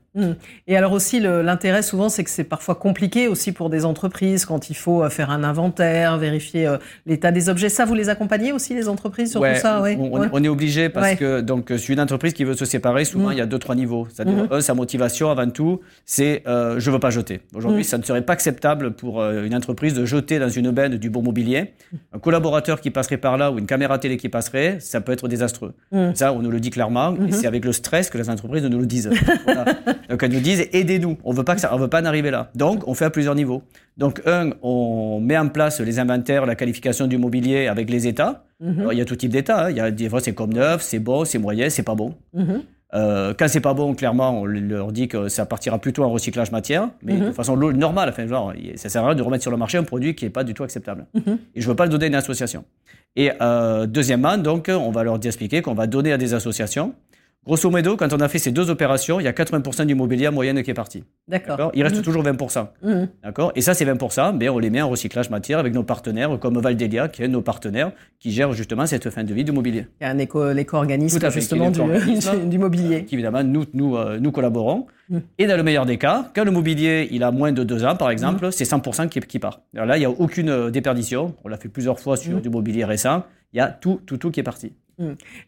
Et 0.66 0.76
alors 0.76 0.94
aussi, 0.94 1.20
l'intérêt 1.20 1.84
souvent, 1.84 2.10
c'est 2.10 2.24
que 2.24 2.30
c'est 2.32 2.44
parfois 2.44 2.74
compliqué 2.74 3.28
aussi 3.28 3.52
pour 3.52 3.70
des 3.70 3.86
entreprises 3.86 4.46
quand 4.46 4.72
il 4.72 4.76
faut 4.76 5.04
euh, 5.04 5.10
faire 5.12 5.30
un 5.30 5.44
inventaire, 5.44 6.18
vérifier 6.18 6.66
euh, 6.66 6.78
l'état 7.06 7.32
des 7.32 7.50
objets. 7.50 7.70
Ça, 7.70 7.86
vous 7.86 7.94
les 7.94 8.10
accompagnez 8.10 8.52
aussi, 8.52 8.74
les 8.74 8.90
entreprises, 8.90 9.30
sur 9.32 9.42
Ouais, 9.42 9.54
tout 9.54 9.60
ça 9.62 9.80
on, 9.80 9.84
ouais. 9.84 9.96
on- 10.00 10.20
Ouais. 10.20 10.28
on 10.34 10.44
est 10.44 10.48
obligé 10.48 10.90
parce 10.90 11.14
que 11.14 11.42
donc 11.42 11.72
euh, 11.72 11.78
sur 11.78 11.94
une 11.94 12.00
entreprise 12.00 12.34
qui 12.34 12.44
veut 12.46 12.56
se 12.56 12.66
séparer, 12.66 13.06
souvent 13.06 13.28
Mhm. 13.28 13.34
il 13.34 13.38
y 13.38 13.42
a 13.42 13.46
deux 13.46 13.60
trois 13.60 13.76
niveaux. 13.76 14.08
Mhm. 14.18 14.48
un, 14.50 14.62
sa 14.62 14.74
motivation 14.74 15.30
avant 15.30 15.48
tout, 15.52 15.82
c'est 16.06 16.42
euh, 16.48 16.80
je 16.80 16.90
veux 16.90 17.00
pas 17.00 17.12
jeter. 17.12 17.42
Aujourd'hui, 17.54 17.80
Mhm. 17.82 17.84
ça 17.84 17.98
ne 18.00 18.04
serait 18.04 18.24
pas 18.24 18.34
acceptable 18.34 18.94
pour 18.94 19.22
euh, 19.22 19.44
une 19.46 19.54
entreprise 19.54 19.94
de 19.94 20.06
jeter 20.06 20.40
dans 20.40 20.50
une 20.50 20.72
benne 20.72 20.96
du 20.98 21.12
bon 21.12 21.22
mobilier. 21.22 21.74
Un 22.14 22.18
collaborateur 22.18 22.82
qui 22.82 22.90
passerait 22.90 23.18
par 23.18 23.38
là 23.38 23.52
ou 23.52 23.60
une 23.60 23.68
caméra 23.68 24.00
télé 24.00 24.18
qui 24.18 24.30
passerait, 24.30 24.78
ça 24.80 25.02
peut 25.02 25.12
être 25.12 25.28
désastreux. 25.28 25.74
Ça, 26.16 26.34
on 26.34 26.40
nous 26.40 26.50
le 26.50 26.60
dit 26.60 26.72
clairement, 26.72 27.16
et 27.28 27.32
c'est 27.32 27.46
avec 27.46 27.64
le 27.64 27.72
stress 27.74 28.07
que 28.10 28.18
les 28.18 28.30
entreprises 28.30 28.64
nous 28.64 28.80
le 28.80 28.86
disent. 28.86 29.10
Voilà. 29.46 29.66
Donc 30.10 30.24
elles 30.24 30.32
nous 30.32 30.40
disent 30.40 30.68
aidez-nous. 30.74 31.18
On 31.24 31.34
veut 31.34 31.44
pas 31.44 31.56
que 31.56 31.62
ça, 31.62 31.74
on 31.74 31.78
veut 31.78 31.88
pas 31.88 32.02
en 32.02 32.06
arriver 32.06 32.32
là. 32.32 32.50
Donc 32.56 32.88
on 32.88 32.94
fait 32.94 33.06
à 33.06 33.10
plusieurs 33.10 33.36
niveaux. 33.36 33.62
Donc 33.98 34.22
un, 34.26 34.52
on 34.62 35.20
met 35.20 35.38
en 35.38 35.50
place 35.50 35.80
les 35.82 36.00
inventaires, 36.00 36.46
la 36.46 36.56
qualification 36.56 37.08
du 37.08 37.18
mobilier 37.18 37.68
avec 37.68 37.90
les 37.90 38.08
États. 38.08 38.44
Mhm. 38.60 38.80
Alors, 38.80 38.94
il 38.94 39.00
y 39.00 39.02
a 39.02 39.06
tout 39.06 39.16
type 39.16 39.32
d'état. 39.32 39.66
hein. 39.66 39.70
Il 39.70 39.78
y 39.78 39.80
a 39.82 39.92
des 39.92 40.10
fois 40.10 40.20
c'est 40.20 40.34
comme 40.34 40.54
neuf, 40.54 40.82
c'est 40.82 41.00
bon, 41.00 41.26
c'est 41.26 41.38
moyen, 41.40 41.70
c'est 41.70 41.84
pas 41.84 41.96
bon. 41.96 42.16
Mhm. 42.34 42.62
Euh, 42.94 43.34
quand 43.38 43.50
c'est 43.50 43.60
pas 43.60 43.74
bon, 43.74 43.94
clairement, 43.96 44.40
on 44.42 44.46
leur 44.46 44.94
dit 44.94 45.10
que 45.10 45.28
ça 45.28 45.46
partira 45.46 45.78
plutôt 45.78 46.04
en 46.06 46.10
recyclage 46.10 46.52
matière, 46.52 46.88
mais 47.04 47.16
Mhm. 47.16 47.26
de 47.28 47.32
façon 47.34 47.56
lo- 47.58 47.74
normale. 47.74 48.08
Enfin, 48.10 48.26
genre, 48.28 48.54
ça 48.78 48.88
sert 48.88 49.04
à 49.04 49.08
rien 49.08 49.16
de 49.16 49.22
remettre 49.22 49.42
sur 49.44 49.52
le 49.52 49.58
marché 49.58 49.78
un 49.78 49.84
produit 49.84 50.16
qui 50.16 50.24
est 50.26 50.30
pas 50.30 50.46
du 50.46 50.54
tout 50.54 50.64
acceptable. 50.64 51.06
Mhm. 51.14 51.38
Et 51.56 51.60
je 51.62 51.68
veux 51.68 51.76
pas 51.76 51.84
le 51.84 51.90
donner 51.92 52.06
à 52.06 52.08
une 52.08 52.16
association. 52.16 52.64
Et 53.18 53.32
euh, 53.42 53.88
deuxièmement, 53.88 54.38
donc, 54.38 54.70
on 54.74 54.92
va 54.92 55.04
leur 55.04 55.20
expliquer 55.26 55.62
qu'on 55.62 55.74
va 55.74 55.86
donner 55.86 56.14
à 56.14 56.18
des 56.18 56.34
associations. 56.34 56.94
Grosso 57.48 57.70
modo, 57.72 57.96
quand 57.96 58.12
on 58.12 58.20
a 58.20 58.28
fait 58.28 58.40
ces 58.40 58.52
deux 58.52 58.70
opérations, 58.70 59.22
il 59.22 59.24
y 59.24 59.28
a 59.28 59.32
80% 59.32 59.86
du 59.86 59.96
mobilier 59.96 60.28
en 60.28 60.34
moyenne 60.34 60.62
qui 60.64 60.70
est 60.72 60.74
parti. 60.74 61.06
D'accord. 61.30 61.72
Il 61.74 61.82
reste 61.82 61.96
Mhm. 61.96 62.02
toujours 62.02 62.22
20%. 62.22 62.68
Mhm. 62.84 63.08
D'accord? 63.24 63.54
Et 63.56 63.62
ça, 63.62 63.74
ces 63.74 63.86
20%, 63.86 64.34
ben, 64.34 64.50
on 64.50 64.60
les 64.60 64.70
met 64.70 64.82
en 64.82 64.90
recyclage 64.90 65.30
matière 65.30 65.58
avec 65.58 65.74
nos 65.74 65.84
partenaires, 65.84 66.38
comme 66.42 66.58
Valdelia, 66.60 67.08
qui 67.08 67.24
est 67.24 67.30
nos 67.30 67.42
partenaires, 67.42 67.94
qui 68.20 68.32
gère 68.32 68.52
justement 68.52 68.86
cette 68.86 69.10
fin 69.10 69.24
de 69.24 69.34
vie 69.34 69.46
du 69.46 69.54
mobilier. 69.54 69.88
Il 70.02 70.04
y 70.04 70.08
a 70.08 70.10
un 70.12 70.18
éco, 70.18 70.52
l'éco-organisme 70.52 71.20
Tout 71.20 71.26
à 71.26 71.32
fait, 71.32 71.40
justement 71.40 71.72
du, 71.72 71.80
mobilier. 72.60 73.06
qui 73.06 73.16
évidemment 73.16 73.44
nous, 73.46 73.64
nous, 73.74 73.96
euh, 73.96 74.20
nous 74.20 74.34
collaborons. 74.34 74.86
Mm. 75.10 75.18
Et 75.40 75.48
dans 75.48 75.56
le 75.56 75.64
meilleur 75.64 75.86
des 75.86 75.98
cas, 75.98 76.30
quand 76.36 76.44
le 76.44 76.52
mobilier 76.52 77.08
il 77.12 77.24
a 77.24 77.32
moins 77.32 77.54
de 77.54 77.64
deux 77.64 77.86
ans 77.86 77.96
par 77.96 78.10
exemple, 78.10 78.52
c'est 78.52 78.66
100% 78.66 79.08
qui, 79.08 79.22
qui 79.22 79.40
part. 79.40 79.62
Alors 79.74 79.86
là, 79.88 79.96
il 79.96 80.02
n'y 80.02 80.06
a 80.06 80.10
aucune 80.10 80.50
euh, 80.50 80.70
déperdition. 80.70 81.34
On 81.46 81.48
l'a 81.48 81.56
fait 81.58 81.70
plusieurs 81.70 81.98
fois 82.02 82.18
sur 82.18 82.42
du 82.42 82.50
mobilier 82.50 82.84
récent. 82.84 83.24
Il 83.54 83.58
y 83.58 83.62
a 83.62 83.68
tout, 83.68 84.02
tout, 84.06 84.18
tout 84.18 84.32
qui 84.32 84.42
est 84.42 84.44
parti. 84.44 84.74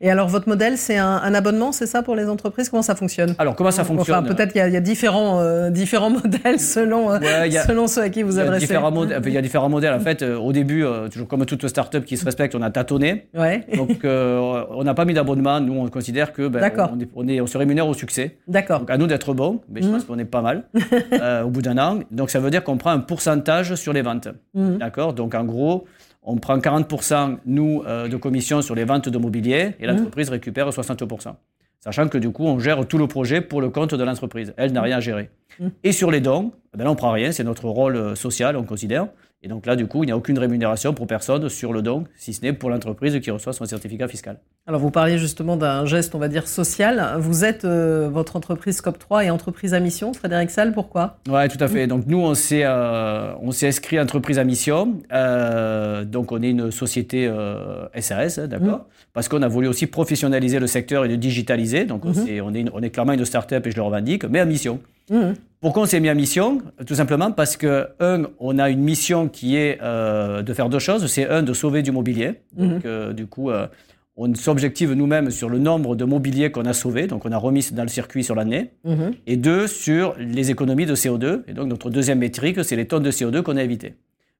Et 0.01 0.11
alors, 0.11 0.27
votre 0.27 0.47
modèle, 0.47 0.77
c'est 0.77 0.97
un, 0.97 1.07
un 1.23 1.33
abonnement, 1.33 1.71
c'est 1.71 1.87
ça 1.87 2.03
pour 2.03 2.15
les 2.15 2.27
entreprises? 2.29 2.69
Comment 2.69 2.83
ça 2.83 2.93
fonctionne? 2.95 3.33
Alors 3.39 3.55
comment 3.55 3.71
ça 3.71 3.83
fonctionne? 3.83 4.23
Enfin, 4.23 4.35
peut-être 4.35 4.51
qu'il 4.51 4.59
y 4.59 4.63
a, 4.63 4.67
il 4.67 4.73
y 4.73 4.77
a 4.77 4.81
différents, 4.81 5.39
euh, 5.41 5.69
différents 5.71 6.09
modèles 6.23 6.59
selon, 6.59 7.11
euh, 7.11 7.19
Ouais, 7.19 7.57
a- 7.57 7.65
selon 7.65 7.87
ceux 7.87 8.01
à 8.01 8.09
qui 8.09 8.21
vous 8.23 8.37
y, 8.37 8.41
adressez. 8.41 8.65
il 9.25 9.33
y 9.33 9.37
a 9.37 9.41
différents 9.41 9.69
modèles. 9.69 9.93
En 9.93 9.99
fait, 9.99 10.21
euh, 10.21 10.37
au 10.37 10.51
début, 10.53 10.85
toujours 11.11 11.27
comme 11.27 11.45
toute 11.45 11.67
start-up 11.67 12.05
qui 12.05 12.15
se 12.17 12.25
respecte, 12.25 12.53
on 12.55 12.61
a 12.61 12.69
tâtonné. 12.69 13.27
Ouais, 13.33 13.65
Donc, 13.75 14.01
on 14.03 14.83
n'a 14.83 14.93
pas 14.93 15.05
mis 15.05 15.13
d'abonnement. 15.13 15.59
Nous, 15.59 15.73
on 15.73 15.87
considère 15.89 16.31
que 16.33 16.47
ben, 16.47 16.59
D'accord. 16.59 16.91
on, 16.95 16.99
est- 16.99 17.09
on, 17.15 17.27
est- 17.27 17.41
on 17.41 17.47
se 17.47 17.57
rémunère 17.57 17.87
au 17.87 17.93
succès. 17.93 18.37
d'accord. 18.47 18.79
Donc, 18.81 18.91
à 18.91 18.97
nous 18.97 19.07
d'être 19.07 19.33
bons, 19.33 19.61
mais 19.69 19.81
je 19.81 19.87
Mhm. 19.87 19.93
pense 19.93 20.05
qu'on 20.05 20.19
est 20.19 20.25
pas 20.25 20.41
mal 20.41 20.63
au 21.45 21.49
bout 21.49 21.61
d'un 21.63 21.77
an. 21.77 21.99
Donc, 22.11 22.29
ça 22.29 22.39
veut 22.39 22.51
dire 22.51 22.63
qu'on 22.63 22.77
prend 22.77 22.91
un 22.91 22.99
pourcentage 22.99 23.75
sur 23.75 23.93
les 23.93 24.01
ventes. 24.03 24.27
Mhm. 24.53 24.77
D'accord? 24.77 25.13
Donc, 25.13 25.33
en 25.33 25.43
gros, 25.43 25.85
on 26.21 26.37
prend 26.37 26.57
40%, 26.57 27.37
nous, 27.45 27.83
euh, 27.87 28.07
de 28.07 28.17
commission 28.17 28.61
sur 28.61 28.75
les 28.75 28.83
ventes 28.83 29.09
de 29.09 29.17
mobilier 29.17 29.75
et 29.79 29.87
l'entreprise 29.87 30.29
récupère 30.29 30.69
60%. 30.69 31.35
Sachant 31.79 32.09
que 32.09 32.17
du 32.17 32.29
coup, 32.31 32.43
on 32.43 32.59
gère 32.59 32.85
tout 32.87 32.97
le 32.97 33.07
projet 33.07 33.39
pour 33.39 33.61
le 33.61 33.69
compte 33.69 33.95
de 33.95 34.03
l'entreprise. 34.03 34.53
Elle 34.57 34.73
n'a 34.73 34.81
rien 34.81 34.97
à 34.97 34.99
gérer. 34.99 35.29
Mhm. 35.59 35.71
Et 35.83 35.91
sur 35.93 36.11
les 36.11 36.19
dons, 36.19 36.51
eh 36.73 36.77
ben 36.77 36.83
là, 36.83 36.91
on 36.91 36.95
prend 36.95 37.11
rien, 37.11 37.31
c'est 37.31 37.45
notre 37.45 37.67
rôle 37.69 37.95
euh, 37.95 38.15
social, 38.15 38.57
on 38.57 38.63
considère. 38.63 39.07
Et 39.41 39.47
donc 39.47 39.65
là, 39.65 39.77
du 39.77 39.87
coup, 39.87 40.03
il 40.03 40.07
n'y 40.07 40.11
a 40.11 40.17
aucune 40.17 40.37
rémunération 40.37 40.93
pour 40.93 41.07
personne 41.07 41.47
sur 41.47 41.71
le 41.71 41.81
don, 41.81 42.03
si 42.17 42.33
ce 42.33 42.41
n'est 42.41 42.51
pour 42.51 42.69
l'entreprise 42.69 43.17
qui 43.21 43.31
reçoit 43.31 43.53
son 43.53 43.63
certificat 43.65 44.09
fiscal. 44.09 44.37
Alors 44.67 44.81
vous 44.81 44.91
parliez 44.91 45.17
justement 45.17 45.55
d'un 45.55 45.85
geste, 45.85 46.13
on 46.13 46.19
va 46.19 46.27
dire, 46.27 46.45
social. 46.47 47.15
Vous 47.19 47.45
êtes, 47.45 47.63
euh, 47.63 48.09
votre 48.11 48.35
entreprise 48.35 48.77
Scope 48.77 48.99
3 48.99 49.25
et 49.25 49.29
entreprise 49.29 49.73
à 49.73 49.79
mission, 49.79 50.13
Frédéric 50.13 50.51
Salle, 50.51 50.73
pourquoi? 50.73 51.19
Oui, 51.29 51.47
tout 51.47 51.63
à 51.63 51.69
fait. 51.69 51.87
Donc 51.87 52.05
nous, 52.05 52.19
on 52.19 52.33
s'est, 52.33 52.63
euh, 52.65 53.33
on 53.41 53.51
s'est 53.51 53.69
inscrit 53.69 53.97
entreprise 53.97 54.39
à 54.39 54.43
mission. 54.43 54.99
Euh, 55.13 56.03
donc 56.03 56.33
on 56.33 56.41
est 56.41 56.49
une 56.49 56.69
société 56.69 57.31
SRS, 57.95 58.39
hein, 58.39 58.47
d'accord? 58.47 58.79
Mmh. 58.79 58.85
Parce 59.13 59.29
qu'on 59.29 59.41
a 59.41 59.47
voulu 59.47 59.69
aussi 59.69 59.87
professionnaliser 59.87 60.59
le 60.59 60.67
secteur 60.67 61.05
et 61.05 61.07
le 61.07 61.17
digitaliser. 61.17 61.85
Donc 61.85 62.03
on, 62.03 62.11
mmh. 62.11 62.27
est, 62.27 62.41
on, 62.41 62.53
est, 62.53 62.65
on 62.73 62.81
est 62.81 62.89
clairement 62.89 63.13
une 63.13 63.25
start-up 63.25 63.65
et 63.65 63.71
je 63.71 63.77
le 63.77 63.83
revendique, 63.83 64.25
mais 64.25 64.39
à 64.39 64.45
mission. 64.45 64.81
Mmh. 65.09 65.33
Pourquoi 65.61 65.83
on 65.83 65.85
s'est 65.85 65.99
mis 65.99 66.07
à 66.07 66.13
mission 66.13 66.59
Tout 66.87 66.95
simplement 66.95 67.31
parce 67.31 67.57
que, 67.57 67.87
un, 67.99 68.23
on 68.39 68.57
a 68.59 68.69
une 68.69 68.79
mission 68.79 69.27
qui 69.27 69.57
est 69.57 69.77
euh, 69.81 70.41
de 70.41 70.53
faire 70.53 70.69
deux 70.69 70.79
choses. 70.79 71.05
C'est 71.07 71.27
un, 71.27 71.43
de 71.43 71.51
sauver 71.51 71.81
du 71.81 71.91
mobilier. 71.91 72.35
Mhm. 72.55 72.69
Donc, 72.69 72.85
euh, 72.85 73.11
du 73.11 73.27
coup, 73.27 73.49
euh, 73.49 73.67
on 74.15 74.33
s'objective 74.35 74.93
nous-mêmes 74.93 75.31
sur 75.31 75.49
le 75.49 75.59
nombre 75.59 75.97
de 75.97 76.05
mobilier 76.05 76.49
qu'on 76.49 76.65
a 76.65 76.71
sauvé, 76.71 77.07
donc 77.07 77.25
on 77.25 77.31
a 77.31 77.37
remis 77.37 77.67
dans 77.73 77.83
le 77.83 77.89
circuit 77.89 78.23
sur 78.23 78.35
l'année. 78.35 78.71
Mhm. 78.85 79.11
Et 79.27 79.35
deux, 79.35 79.67
sur 79.67 80.15
les 80.17 80.49
économies 80.49 80.85
de 80.85 80.95
CO2. 80.95 81.43
Et 81.49 81.53
donc, 81.53 81.67
notre 81.67 81.89
deuxième 81.89 82.19
métrique, 82.19 82.63
c'est 82.63 82.77
les 82.77 82.87
tonnes 82.87 83.03
de 83.03 83.11
CO2 83.11 83.41
qu'on 83.41 83.57
a 83.57 83.63
évitées. 83.63 83.95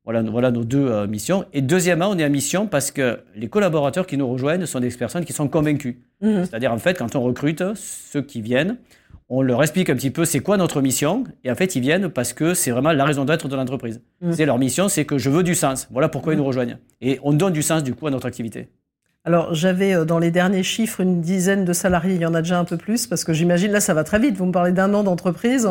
Voilà, 0.05 0.21
voilà 0.21 0.51
nos 0.51 0.63
deux 0.63 1.05
missions. 1.05 1.45
Et 1.51 1.61
deuxièmement, 1.61 2.09
on 2.09 2.17
est 2.17 2.23
à 2.23 2.29
mission 2.29 2.65
parce 2.65 2.89
que 2.91 3.19
les 3.35 3.47
collaborateurs 3.49 4.07
qui 4.07 4.15
nous 4.15 4.27
rejoignent 4.27 4.65
sont 4.65 4.79
des 4.79 4.89
personnes 4.89 5.25
qui 5.25 5.33
sont 5.33 5.49
convaincus. 5.49 5.95
Mhm. 6.21 6.45
C'est-à-dire, 6.45 6.71
en 6.71 6.77
fait, 6.77 6.97
quand 6.97 7.13
on 7.17 7.21
recrute, 7.21 7.61
ceux 7.75 8.21
qui 8.21 8.41
viennent, 8.41 8.77
on 9.29 9.41
leur 9.43 9.61
explique 9.61 9.89
un 9.89 9.95
petit 9.95 10.09
peu 10.09 10.25
c'est 10.25 10.39
quoi 10.39 10.57
notre 10.57 10.81
mission. 10.81 11.23
Et 11.43 11.51
en 11.51 11.55
fait, 11.55 11.75
ils 11.75 11.81
viennent 11.81 12.09
parce 12.09 12.33
que 12.33 12.53
c'est 12.53 12.71
vraiment 12.71 12.91
la 12.91 13.05
raison 13.05 13.25
d'être 13.25 13.47
de 13.47 13.55
l'entreprise. 13.55 14.01
Mm. 14.21 14.31
C'est 14.31 14.45
leur 14.45 14.57
mission, 14.57 14.89
c'est 14.89 15.05
que 15.05 15.17
je 15.17 15.29
veux 15.29 15.43
du 15.43 15.55
sens. 15.55 15.87
Voilà 15.91 16.09
pourquoi 16.09 16.33
ils 16.33 16.35
mm. 16.35 16.39
nous 16.39 16.45
rejoignent. 16.45 16.77
Et 17.01 17.19
on 17.23 17.33
donne 17.33 17.53
du 17.53 17.61
sens 17.61 17.83
du 17.83 17.93
coup 17.93 18.07
à 18.07 18.11
notre 18.11 18.27
activité. 18.27 18.69
Alors, 19.25 19.53
j'avais 19.53 19.93
euh, 19.93 20.05
dans 20.05 20.17
les 20.17 20.31
derniers 20.31 20.63
chiffres 20.63 21.01
une 21.01 21.21
dizaine 21.21 21.63
de 21.63 21.73
salariés. 21.73 22.15
Il 22.15 22.21
y 22.21 22.25
en 22.25 22.33
a 22.33 22.41
déjà 22.41 22.57
un 22.57 22.65
peu 22.65 22.77
plus 22.77 23.05
parce 23.05 23.23
que 23.23 23.33
j'imagine 23.33 23.71
là, 23.71 23.79
ça 23.79 23.93
va 23.93 24.03
très 24.03 24.19
vite. 24.19 24.35
Vous 24.35 24.45
me 24.45 24.51
parlez 24.51 24.71
d'un 24.71 24.93
an 24.93 25.03
d'entreprise. 25.03 25.65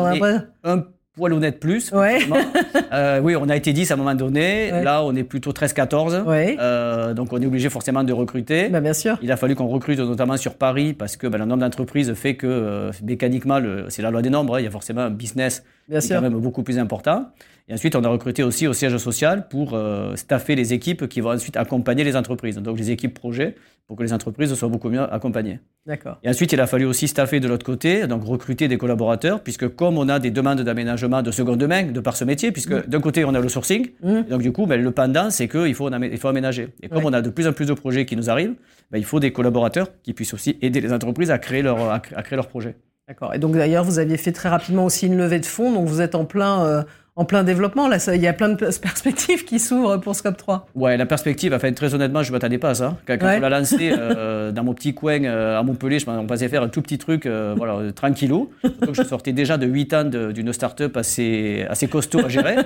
Un 0.63 0.85
honnête 1.27 1.59
plus. 1.59 1.91
Ouais. 1.91 2.19
euh, 2.93 3.19
oui, 3.21 3.35
on 3.35 3.49
a 3.49 3.55
été 3.55 3.73
10 3.73 3.91
à 3.91 3.93
un 3.93 3.97
moment 3.97 4.15
donné. 4.15 4.71
Là, 4.71 5.03
on 5.03 5.15
est 5.15 5.23
plutôt 5.23 5.51
13-14. 5.51 6.23
Ouais. 6.23 6.57
Euh, 6.59 7.13
donc, 7.13 7.33
on 7.33 7.41
est 7.41 7.45
obligé 7.45 7.69
forcément 7.69 8.03
de 8.03 8.13
recruter. 8.13 8.69
Bah, 8.69 8.81
bien 8.81 8.93
sûr. 8.93 9.17
Il 9.21 9.31
a 9.31 9.37
fallu 9.37 9.55
qu'on 9.55 9.67
recrute 9.67 9.99
notamment 9.99 10.37
sur 10.37 10.55
Paris 10.55 10.93
parce 10.93 11.17
que 11.17 11.27
bah, 11.27 11.37
le 11.37 11.45
nombre 11.45 11.61
d'entreprises 11.61 12.13
fait 12.13 12.35
que 12.35 12.47
euh, 12.47 12.91
mécaniquement, 13.03 13.59
c'est 13.89 14.01
la 14.01 14.11
loi 14.11 14.21
des 14.21 14.29
nombres. 14.29 14.55
Hein. 14.55 14.61
il 14.61 14.65
y 14.65 14.67
a 14.67 14.71
forcément 14.71 15.01
un 15.01 15.09
business 15.09 15.63
bien 15.89 15.99
qui 15.99 16.11
est 16.11 16.15
quand 16.15 16.21
même 16.21 16.39
beaucoup 16.39 16.63
plus 16.63 16.77
important. 16.77 17.27
Et 17.67 17.73
ensuite, 17.73 17.95
on 17.95 18.03
a 18.03 18.09
recruté 18.09 18.41
aussi 18.41 18.67
au 18.67 18.73
siège 18.73 18.97
social 18.97 19.47
pour 19.47 19.73
euh, 19.73 20.15
staffer 20.15 20.55
les 20.55 20.73
équipes 20.73 21.07
qui 21.07 21.21
vont 21.21 21.31
ensuite 21.31 21.55
accompagner 21.55 22.03
les 22.03 22.15
entreprises. 22.15 22.57
Donc, 22.57 22.79
les 22.79 22.89
équipes 22.89 23.13
projets 23.13 23.55
pour 23.85 23.95
que 23.95 24.03
les 24.03 24.13
entreprises 24.13 24.53
soient 24.53 24.69
beaucoup 24.69 24.89
mieux 24.89 25.01
accompagnées. 25.01 25.59
D'accord. 25.87 26.19
Et 26.23 26.29
ensuite, 26.29 26.51
il 26.51 26.61
a 26.61 26.67
fallu 26.67 26.85
aussi 26.85 27.07
staffer 27.07 27.39
de 27.39 27.47
l'autre 27.47 27.65
côté, 27.65 28.05
donc 28.05 28.23
recruter 28.23 28.67
des 28.67 28.77
collaborateurs, 28.77 29.41
puisque 29.41 29.67
comme 29.67 29.97
on 29.97 30.07
a 30.09 30.19
des 30.19 30.29
demandes 30.29 30.61
d'aménagement 30.61 31.23
de 31.23 31.31
seconde 31.31 31.63
main, 31.63 31.91
de 31.91 31.99
par 31.99 32.15
ce 32.15 32.23
métier, 32.23 32.51
puisque 32.51 32.71
mmh. 32.71 32.83
d'un 32.87 33.01
côté, 33.01 33.25
on 33.25 33.33
a 33.33 33.39
le 33.39 33.49
sourcing, 33.49 33.87
mmh. 34.03 34.21
donc 34.29 34.43
du 34.43 34.51
coup, 34.51 34.67
ben, 34.67 34.79
le 34.79 34.91
pendant, 34.91 35.31
c'est 35.31 35.47
qu'il 35.47 35.73
faut, 35.73 35.89
il 35.89 36.17
faut 36.17 36.27
aménager. 36.27 36.69
Et 36.83 36.89
comme 36.89 37.05
on 37.05 37.13
a 37.13 37.21
de 37.21 37.31
plus 37.31 37.47
en 37.47 37.53
plus 37.53 37.65
de 37.65 37.73
projets 37.73 38.05
qui 38.05 38.15
nous 38.15 38.29
arrivent, 38.29 38.53
ben, 38.91 38.99
il 38.99 39.05
faut 39.05 39.19
des 39.19 39.31
collaborateurs 39.31 39.87
qui 40.03 40.13
puissent 40.13 40.35
aussi 40.35 40.57
aider 40.61 40.81
les 40.81 40.93
entreprises 40.93 41.31
à 41.31 41.39
créer 41.39 41.63
leur, 41.63 41.91
à, 41.91 41.99
créer 41.99 42.35
leur 42.35 42.47
projet. 42.47 42.75
D'accord. 43.09 43.33
Et 43.33 43.39
donc 43.39 43.55
d'ailleurs, 43.55 43.83
vous 43.83 43.97
aviez 43.97 44.17
fait 44.17 44.31
très 44.31 44.49
rapidement 44.49 44.85
aussi 44.85 45.07
une 45.07 45.17
levée 45.17 45.39
de 45.39 45.45
fonds, 45.45 45.71
donc 45.71 45.87
vous 45.87 45.99
êtes 45.99 46.13
en 46.13 46.25
plein 46.25 46.63
euh, 46.63 46.83
en 47.15 47.25
plein 47.25 47.43
développement. 47.43 47.87
Là, 47.87 47.97
il 48.13 48.21
y 48.21 48.27
a 48.27 48.33
plein 48.33 48.49
de 48.49 48.55
perspectives 48.81 49.45
qui 49.45 49.57
s'ouvrent 49.57 49.97
pour 49.97 50.15
Scope 50.15 50.37
3. 50.37 50.67
Ouais, 50.75 50.95
la 50.95 51.07
perspective, 51.07 51.51
enfin, 51.51 51.73
très 51.73 51.95
honnêtement, 51.95 52.21
je 52.21 52.29
ne 52.29 52.33
m'attendais 52.33 52.59
pas 52.59 52.69
à 52.69 52.75
ça. 52.75 52.97
Quand, 53.07 53.17
on 53.19 53.39
l'a 53.39 53.49
lancé 53.49 53.91
euh, 53.91 54.51
dans 54.53 54.63
mon 54.63 54.75
petit 54.75 54.93
coin 54.93 55.23
euh, 55.23 55.59
à 55.59 55.63
Montpellier, 55.63 55.97
je 55.97 56.05
pensais 56.05 56.47
faire 56.49 56.61
un 56.61 56.67
tout 56.67 56.83
petit 56.83 56.99
truc, 56.99 57.25
voilà, 57.25 57.91
tranquillou. 57.93 58.51
Donc, 58.63 58.93
je 58.93 59.01
sortais 59.01 59.33
déjà 59.33 59.57
de 59.57 59.65
8 59.65 59.93
ans 59.95 60.03
d'une 60.03 60.53
start-up 60.53 60.95
assez, 60.95 61.65
assez 61.67 61.87
costaud 61.87 62.23
à 62.23 62.29
gérer. 62.29 62.57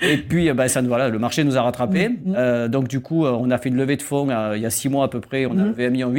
Et 0.00 0.16
puis, 0.16 0.50
ben, 0.54 0.68
ça, 0.68 0.80
voilà, 0.80 1.10
le 1.10 1.18
marché 1.18 1.44
nous 1.44 1.58
a 1.58 1.62
rattrapés. 1.62 2.08
Mm-hmm. 2.08 2.68
donc, 2.68 2.88
du 2.88 3.00
coup, 3.00 3.26
on 3.26 3.50
a 3.50 3.58
fait 3.58 3.68
une 3.68 3.76
levée 3.76 3.98
de 3.98 4.02
fonds 4.02 4.26
il 4.54 4.62
y 4.62 4.66
a 4.66 4.70
6 4.70 4.88
mois 4.88 5.04
à 5.04 5.08
peu 5.08 5.20
près. 5.20 5.44
On 5.44 5.58
a 5.58 5.64
levé 5.64 5.90
1,8 5.90 5.90
million 5.90 6.12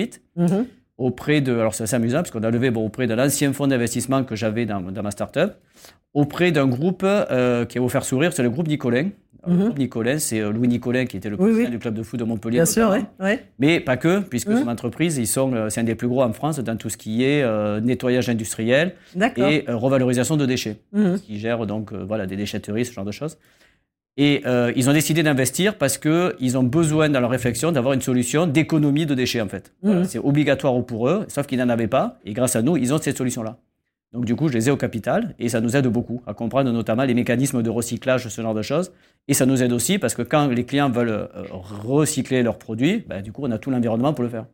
auprès 0.97 1.41
de, 1.41 1.53
alors 1.53 1.73
c'est 1.73 1.83
assez 1.83 1.95
amusant 1.95 2.17
parce 2.17 2.31
qu'on 2.31 2.43
a 2.43 2.51
levé 2.51 2.71
bon, 2.71 2.85
auprès 2.85 3.07
de 3.07 3.13
l'ancien 3.13 3.51
fonds 3.53 3.67
d'investissement 3.67 4.23
que 4.23 4.35
j'avais 4.35 4.65
dans, 4.65 4.81
dans, 4.81 5.03
ma 5.03 5.11
startup, 5.11 5.53
auprès 6.13 6.51
d'un 6.51 6.67
groupe 6.67 7.03
euh, 7.03 7.65
qui 7.65 7.77
a 7.79 7.81
offert 7.81 8.03
sourire, 8.03 8.33
c'est 8.33 8.43
le 8.43 8.49
groupe 8.49 8.67
Nicolin. 8.67 9.09
Le 9.45 9.53
mhm. 9.53 9.59
groupe 9.59 9.77
Nicolin, 9.77 10.19
c'est 10.19 10.39
euh, 10.39 10.51
Louis 10.51 10.69
Nicolin 10.69 11.05
qui 11.05 11.17
était 11.17 11.29
le 11.29 11.35
président 11.35 11.69
du 11.69 11.79
club 11.79 11.95
de 11.95 12.03
foot 12.03 12.17
de 12.17 12.23
Montpellier. 12.23 12.59
Bien 12.59 12.65
sûr, 12.65 12.95
oui. 13.19 13.35
Mais 13.59 13.81
pas 13.81 13.97
que, 13.97 14.19
puisque 14.19 14.47
mhm. 14.47 14.63
son 14.63 14.67
entreprise, 14.69 15.17
ils 15.17 15.27
sont, 15.27 15.53
euh, 15.53 15.69
c'est 15.69 15.81
un 15.81 15.83
des 15.83 15.95
plus 15.95 16.07
gros 16.07 16.23
en 16.23 16.31
France 16.31 16.59
dans 16.59 16.77
tout 16.77 16.89
ce 16.89 16.95
qui 16.95 17.23
est 17.23 17.43
nettoyage 17.81 18.29
industriel 18.29 18.95
et 19.37 19.65
revalorisation 19.67 20.37
de 20.37 20.45
déchets, 20.45 20.77
mhm. 20.93 21.19
qui 21.19 21.39
gère 21.39 21.65
donc 21.65 21.91
voilà 21.91 22.25
des 22.25 22.37
déchetteries, 22.37 22.85
ce 22.85 22.93
genre 22.93 23.05
de 23.05 23.11
choses. 23.11 23.37
Et 24.15 24.43
euh, 24.45 24.71
ils 24.75 24.89
ont 24.89 24.93
décidé 24.93 25.23
d'investir 25.23 25.77
parce 25.77 25.97
qu'ils 25.97 26.57
ont 26.57 26.63
besoin, 26.63 27.09
dans 27.09 27.19
leur 27.19 27.31
réflexion, 27.31 27.71
d'avoir 27.71 27.93
une 27.93 28.01
solution 28.01 28.45
d'économie 28.45 29.05
de 29.05 29.15
déchets, 29.15 29.41
en 29.41 29.47
fait. 29.47 29.73
Mmh. 29.81 30.03
C'est 30.03 30.19
obligatoire 30.19 30.85
pour 30.85 31.09
eux, 31.09 31.25
sauf 31.29 31.47
qu'ils 31.47 31.57
n'en 31.59 31.69
avaient 31.69 31.87
pas. 31.87 32.19
Et 32.23 32.33
grâce 32.33 32.55
à 32.55 32.61
nous, 32.61 32.77
ils 32.77 32.93
ont 32.93 32.99
cette 32.99 33.17
solution-là. 33.17 33.57
Donc, 34.13 34.25
du 34.25 34.35
coup, 34.35 34.47
je 34.47 34.53
les 34.53 34.67
ai 34.67 34.71
au 34.71 34.77
capital 34.77 35.33
et 35.39 35.49
ça 35.49 35.59
nous 35.59 35.75
aide 35.75 35.87
beaucoup 35.87 36.21
à 36.27 36.35
comprendre 36.35 36.71
notamment 36.71 37.03
les 37.03 37.15
mécanismes 37.15 37.63
de 37.63 37.69
recyclage, 37.71 38.27
ce 38.27 38.41
genre 38.41 38.53
de 38.53 38.61
choses. 38.61 38.91
Et 39.27 39.33
ça 39.33 39.47
nous 39.47 39.63
aide 39.63 39.73
aussi 39.73 39.97
parce 39.97 40.13
que 40.13 40.21
quand 40.21 40.47
les 40.47 40.65
clients 40.65 40.91
veulent 40.91 41.09
euh, 41.09 41.27
recycler 41.51 42.43
leurs 42.43 42.59
produits, 42.59 43.03
ben, 43.07 43.23
du 43.23 43.31
coup, 43.31 43.41
on 43.43 43.49
a 43.49 43.57
tout 43.57 43.71
l'environnement 43.71 44.13
pour 44.13 44.23
le 44.23 44.29
faire. 44.29 44.45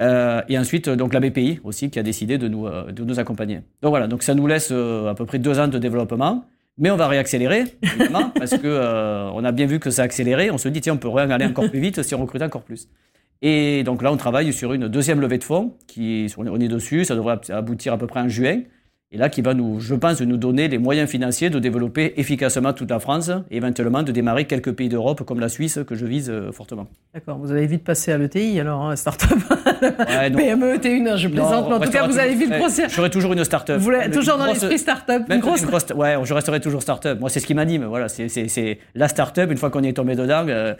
Euh, 0.00 0.40
et 0.48 0.58
ensuite, 0.58 0.88
donc 0.88 1.12
la 1.12 1.20
BPI 1.20 1.60
aussi 1.62 1.90
qui 1.90 1.98
a 1.98 2.02
décidé 2.02 2.38
de 2.38 2.48
nous, 2.48 2.66
euh, 2.66 2.90
de 2.90 3.04
nous 3.04 3.20
accompagner. 3.20 3.56
Donc 3.82 3.90
voilà, 3.90 4.08
donc 4.08 4.22
ça 4.22 4.34
nous 4.34 4.46
laisse 4.46 4.70
à 4.70 5.14
peu 5.14 5.26
près 5.26 5.38
deux 5.38 5.58
ans 5.58 5.68
de 5.68 5.76
développement. 5.76 6.46
Mais 6.78 6.90
on 6.90 6.96
va 6.96 7.08
réaccélérer, 7.08 7.64
évidemment, 7.82 8.30
parce 8.34 8.52
que 8.52 8.66
euh, 8.66 9.30
on 9.32 9.44
a 9.44 9.52
bien 9.52 9.66
vu 9.66 9.80
que 9.80 9.90
ça 9.90 10.02
a 10.02 10.04
accéléré. 10.04 10.50
On 10.50 10.58
se 10.58 10.68
dit, 10.68 10.80
tiens, 10.80 10.94
on 10.94 10.98
peut 10.98 11.08
aller 11.08 11.44
encore 11.44 11.68
plus 11.68 11.80
vite 11.80 12.02
si 12.02 12.14
on 12.14 12.20
recrute 12.20 12.42
encore 12.42 12.62
plus. 12.62 12.88
Et 13.42 13.84
donc 13.84 14.02
là, 14.02 14.12
on 14.12 14.16
travaille 14.16 14.52
sur 14.52 14.72
une 14.72 14.88
deuxième 14.88 15.20
levée 15.20 15.38
de 15.38 15.44
fonds, 15.44 15.76
qui, 15.86 16.32
on 16.36 16.60
est 16.60 16.68
dessus, 16.68 17.04
ça 17.04 17.14
devrait 17.14 17.38
aboutir 17.50 17.92
à 17.92 17.98
peu 17.98 18.06
près 18.06 18.20
en 18.20 18.28
juin 18.28 18.62
et 19.12 19.18
là 19.18 19.28
qui 19.28 19.42
va 19.42 19.54
nous, 19.54 19.80
je 19.80 19.96
pense, 19.96 20.20
nous 20.20 20.36
donner 20.36 20.68
les 20.68 20.78
moyens 20.78 21.10
financiers 21.10 21.50
de 21.50 21.58
développer 21.58 22.14
efficacement 22.16 22.72
toute 22.72 22.90
la 22.90 23.00
France 23.00 23.30
et 23.50 23.56
éventuellement 23.56 24.04
de 24.04 24.12
démarrer 24.12 24.44
quelques 24.44 24.72
pays 24.72 24.88
d'Europe 24.88 25.24
comme 25.24 25.40
la 25.40 25.48
Suisse 25.48 25.80
que 25.84 25.96
je 25.96 26.06
vise 26.06 26.30
euh, 26.30 26.52
fortement. 26.52 26.86
D'accord, 27.12 27.38
vous 27.38 27.50
allez 27.50 27.66
vite 27.66 27.82
passer 27.82 28.12
à 28.12 28.18
l'ETI 28.18 28.60
alors, 28.60 28.84
hein, 28.84 28.94
start-up. 28.94 29.38
Ouais, 29.82 30.30
PME, 30.36 30.76
ETI1, 30.76 31.16
je 31.16 31.26
plaisante, 31.26 31.68
mais 31.68 31.74
en 31.74 31.80
tout 31.80 31.90
cas 31.90 32.06
vous 32.06 32.18
allez 32.20 32.36
vite 32.36 32.50
grossir. 32.50 32.88
Je 32.88 32.94
serai 32.94 33.10
toujours 33.10 33.32
une 33.32 33.42
start-up. 33.42 33.78
Vous 33.78 33.84
voulez, 33.84 34.08
toujours 34.12 34.38
dans 34.38 34.46
l'esprit 34.46 34.78
start-up 34.78 35.24
une 35.28 35.40
grosse... 35.40 35.64
Ouais, 35.96 36.16
je 36.22 36.32
resterai 36.32 36.60
toujours 36.60 36.82
start-up. 36.82 37.18
Moi, 37.18 37.30
c'est 37.30 37.40
ce 37.40 37.46
qui 37.46 37.54
m'anime. 37.54 37.86
Voilà, 37.86 38.08
c'est 38.08 38.78
la 38.94 39.08
start-up, 39.08 39.50
une 39.50 39.58
fois 39.58 39.70
qu'on 39.70 39.82
est 39.82 39.92
tombé 39.92 40.14
dedans, 40.14 40.44
euh, 40.48 40.74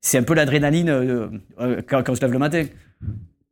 c'est 0.00 0.18
un 0.18 0.24
peu 0.24 0.34
l'adrénaline 0.34 0.88
euh, 0.88 1.28
quand, 1.86 2.02
quand 2.02 2.12
on 2.12 2.14
se 2.16 2.20
lève 2.20 2.32
le 2.32 2.38
matin. 2.38 2.64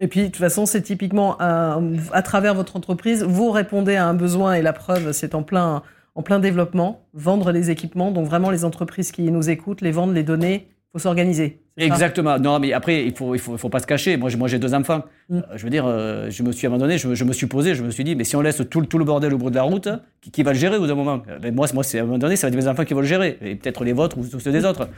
Et 0.00 0.08
puis, 0.08 0.22
de 0.22 0.26
toute 0.26 0.36
façon, 0.36 0.66
c'est 0.66 0.82
typiquement 0.82 1.36
à 1.38 2.22
travers 2.22 2.54
votre 2.54 2.76
entreprise, 2.76 3.22
vous 3.22 3.50
répondez 3.50 3.96
à 3.96 4.06
un 4.06 4.14
besoin 4.14 4.54
et 4.54 4.62
la 4.62 4.72
preuve, 4.72 5.12
c'est 5.12 5.34
en 5.34 5.42
plein, 5.42 5.82
en 6.14 6.22
plein 6.22 6.40
développement, 6.40 7.04
vendre 7.12 7.52
les 7.52 7.70
équipements. 7.70 8.10
Donc 8.10 8.26
vraiment, 8.26 8.50
les 8.50 8.64
entreprises 8.64 9.12
qui 9.12 9.30
nous 9.30 9.50
écoutent, 9.50 9.80
les 9.80 9.92
vendre, 9.92 10.12
les 10.12 10.22
donner, 10.22 10.68
faut 10.92 10.98
s'organiser. 10.98 11.60
Exactement. 11.76 12.38
Non, 12.38 12.60
mais 12.60 12.72
après, 12.72 13.04
il 13.04 13.12
faut, 13.12 13.34
il 13.34 13.40
faut, 13.40 13.56
faut 13.56 13.68
pas 13.68 13.80
se 13.80 13.86
cacher. 13.86 14.16
Moi, 14.16 14.30
j'ai, 14.30 14.36
moi, 14.36 14.46
j'ai 14.46 14.60
deux 14.60 14.74
enfants. 14.74 15.02
Mm. 15.28 15.38
Euh, 15.38 15.40
je 15.56 15.64
veux 15.64 15.70
dire, 15.70 15.84
euh, 15.86 16.30
je 16.30 16.42
me 16.44 16.52
suis 16.52 16.66
à 16.66 16.70
un 16.70 16.72
moment 16.72 16.84
donné, 16.84 16.98
je, 16.98 17.24
me 17.24 17.32
suis 17.32 17.46
posé, 17.46 17.74
je 17.74 17.82
me 17.82 17.90
suis 17.90 18.04
dit, 18.04 18.14
mais 18.14 18.22
si 18.22 18.36
on 18.36 18.40
laisse 18.40 18.62
tout, 18.70 18.82
tout 18.82 18.98
le 18.98 19.04
bordel 19.04 19.34
au 19.34 19.38
bout 19.38 19.50
de 19.50 19.56
la 19.56 19.64
route, 19.64 19.88
qui, 20.20 20.42
va 20.44 20.52
le 20.52 20.58
gérer 20.58 20.76
au 20.76 20.80
bout 20.80 20.86
d'un 20.86 20.94
moment? 20.94 21.22
Ben, 21.42 21.52
Moi, 21.52 21.66
moi, 21.74 21.82
c'est 21.82 21.98
à 21.98 22.02
un 22.02 22.04
moment 22.04 22.18
donné, 22.18 22.36
ça 22.36 22.46
va 22.46 22.52
être 22.52 22.62
mes 22.62 22.68
enfants 22.68 22.84
qui 22.84 22.94
vont 22.94 23.00
le 23.00 23.06
gérer, 23.06 23.38
et 23.42 23.56
peut-être 23.56 23.82
les 23.84 23.92
vôtres 23.92 24.18
ou 24.18 24.24
ceux 24.24 24.52
des 24.52 24.64
autres. 24.64 24.88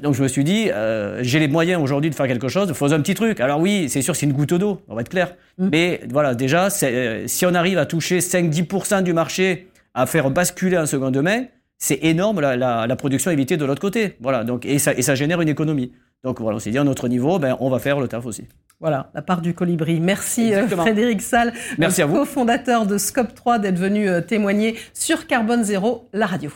Donc 0.00 0.14
je 0.14 0.22
me 0.22 0.28
suis 0.28 0.44
dit, 0.44 0.70
euh, 0.70 1.20
j'ai 1.22 1.38
les 1.38 1.48
moyens 1.48 1.82
aujourd'hui 1.82 2.10
de 2.10 2.14
faire 2.14 2.26
quelque 2.26 2.48
chose, 2.48 2.72
faisons 2.72 2.96
un 2.96 3.00
petit 3.00 3.14
truc. 3.14 3.40
Alors 3.40 3.60
oui, 3.60 3.88
c'est 3.88 4.02
sûr, 4.02 4.16
c'est 4.16 4.26
une 4.26 4.32
goutte 4.32 4.54
d'eau, 4.54 4.80
on 4.88 4.94
va 4.94 5.02
être 5.02 5.08
clair. 5.08 5.34
Mm. 5.58 5.68
Mais 5.70 6.00
voilà, 6.10 6.34
déjà, 6.34 6.68
euh, 6.82 7.24
si 7.26 7.46
on 7.46 7.54
arrive 7.54 7.78
à 7.78 7.86
toucher 7.86 8.20
5-10% 8.20 9.02
du 9.02 9.12
marché, 9.12 9.68
à 9.94 10.06
faire 10.06 10.30
basculer 10.30 10.78
en 10.78 10.86
seconde 10.86 11.16
main, 11.18 11.44
c'est 11.78 11.98
énorme 12.02 12.40
la, 12.40 12.56
la, 12.56 12.86
la, 12.86 12.96
production 12.96 13.30
évitée 13.30 13.56
de 13.56 13.64
l'autre 13.64 13.80
côté. 13.80 14.16
Voilà, 14.20 14.44
donc, 14.44 14.64
et, 14.64 14.78
ça, 14.78 14.94
et 14.94 15.02
ça 15.02 15.14
génère 15.14 15.40
une 15.40 15.48
économie. 15.48 15.92
Donc 16.22 16.40
voilà, 16.40 16.56
on 16.56 16.60
s'est 16.60 16.70
dit 16.70 16.78
à 16.78 16.84
notre 16.84 17.08
niveau, 17.08 17.38
ben, 17.38 17.56
on 17.58 17.68
va 17.68 17.80
faire 17.80 17.98
le 17.98 18.06
taf 18.06 18.24
aussi. 18.24 18.44
Voilà, 18.80 19.10
la 19.14 19.22
part 19.22 19.40
du 19.40 19.52
colibri. 19.54 20.00
Merci 20.00 20.54
euh, 20.54 20.68
Frédéric 20.68 21.20
Salle, 21.20 21.52
Merci 21.78 22.02
à 22.02 22.06
vous. 22.06 22.14
cofondateur 22.14 22.86
de 22.86 22.98
Scope 22.98 23.34
3, 23.34 23.58
d'être 23.58 23.78
venu 23.78 24.08
témoigner 24.26 24.76
sur 24.94 25.26
Carbone 25.26 25.64
Zéro, 25.64 26.08
la 26.12 26.26
radio. 26.26 26.50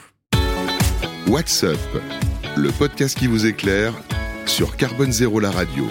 What's 1.29 1.65
up? 1.65 1.77
Le 2.57 2.71
podcast 2.71 3.19
qui 3.19 3.27
vous 3.27 3.45
éclaire 3.47 3.93
sur 4.47 4.77
Carbone 4.77 5.13
Zéro 5.13 5.41
la 5.41 5.51
radio. 5.51 5.87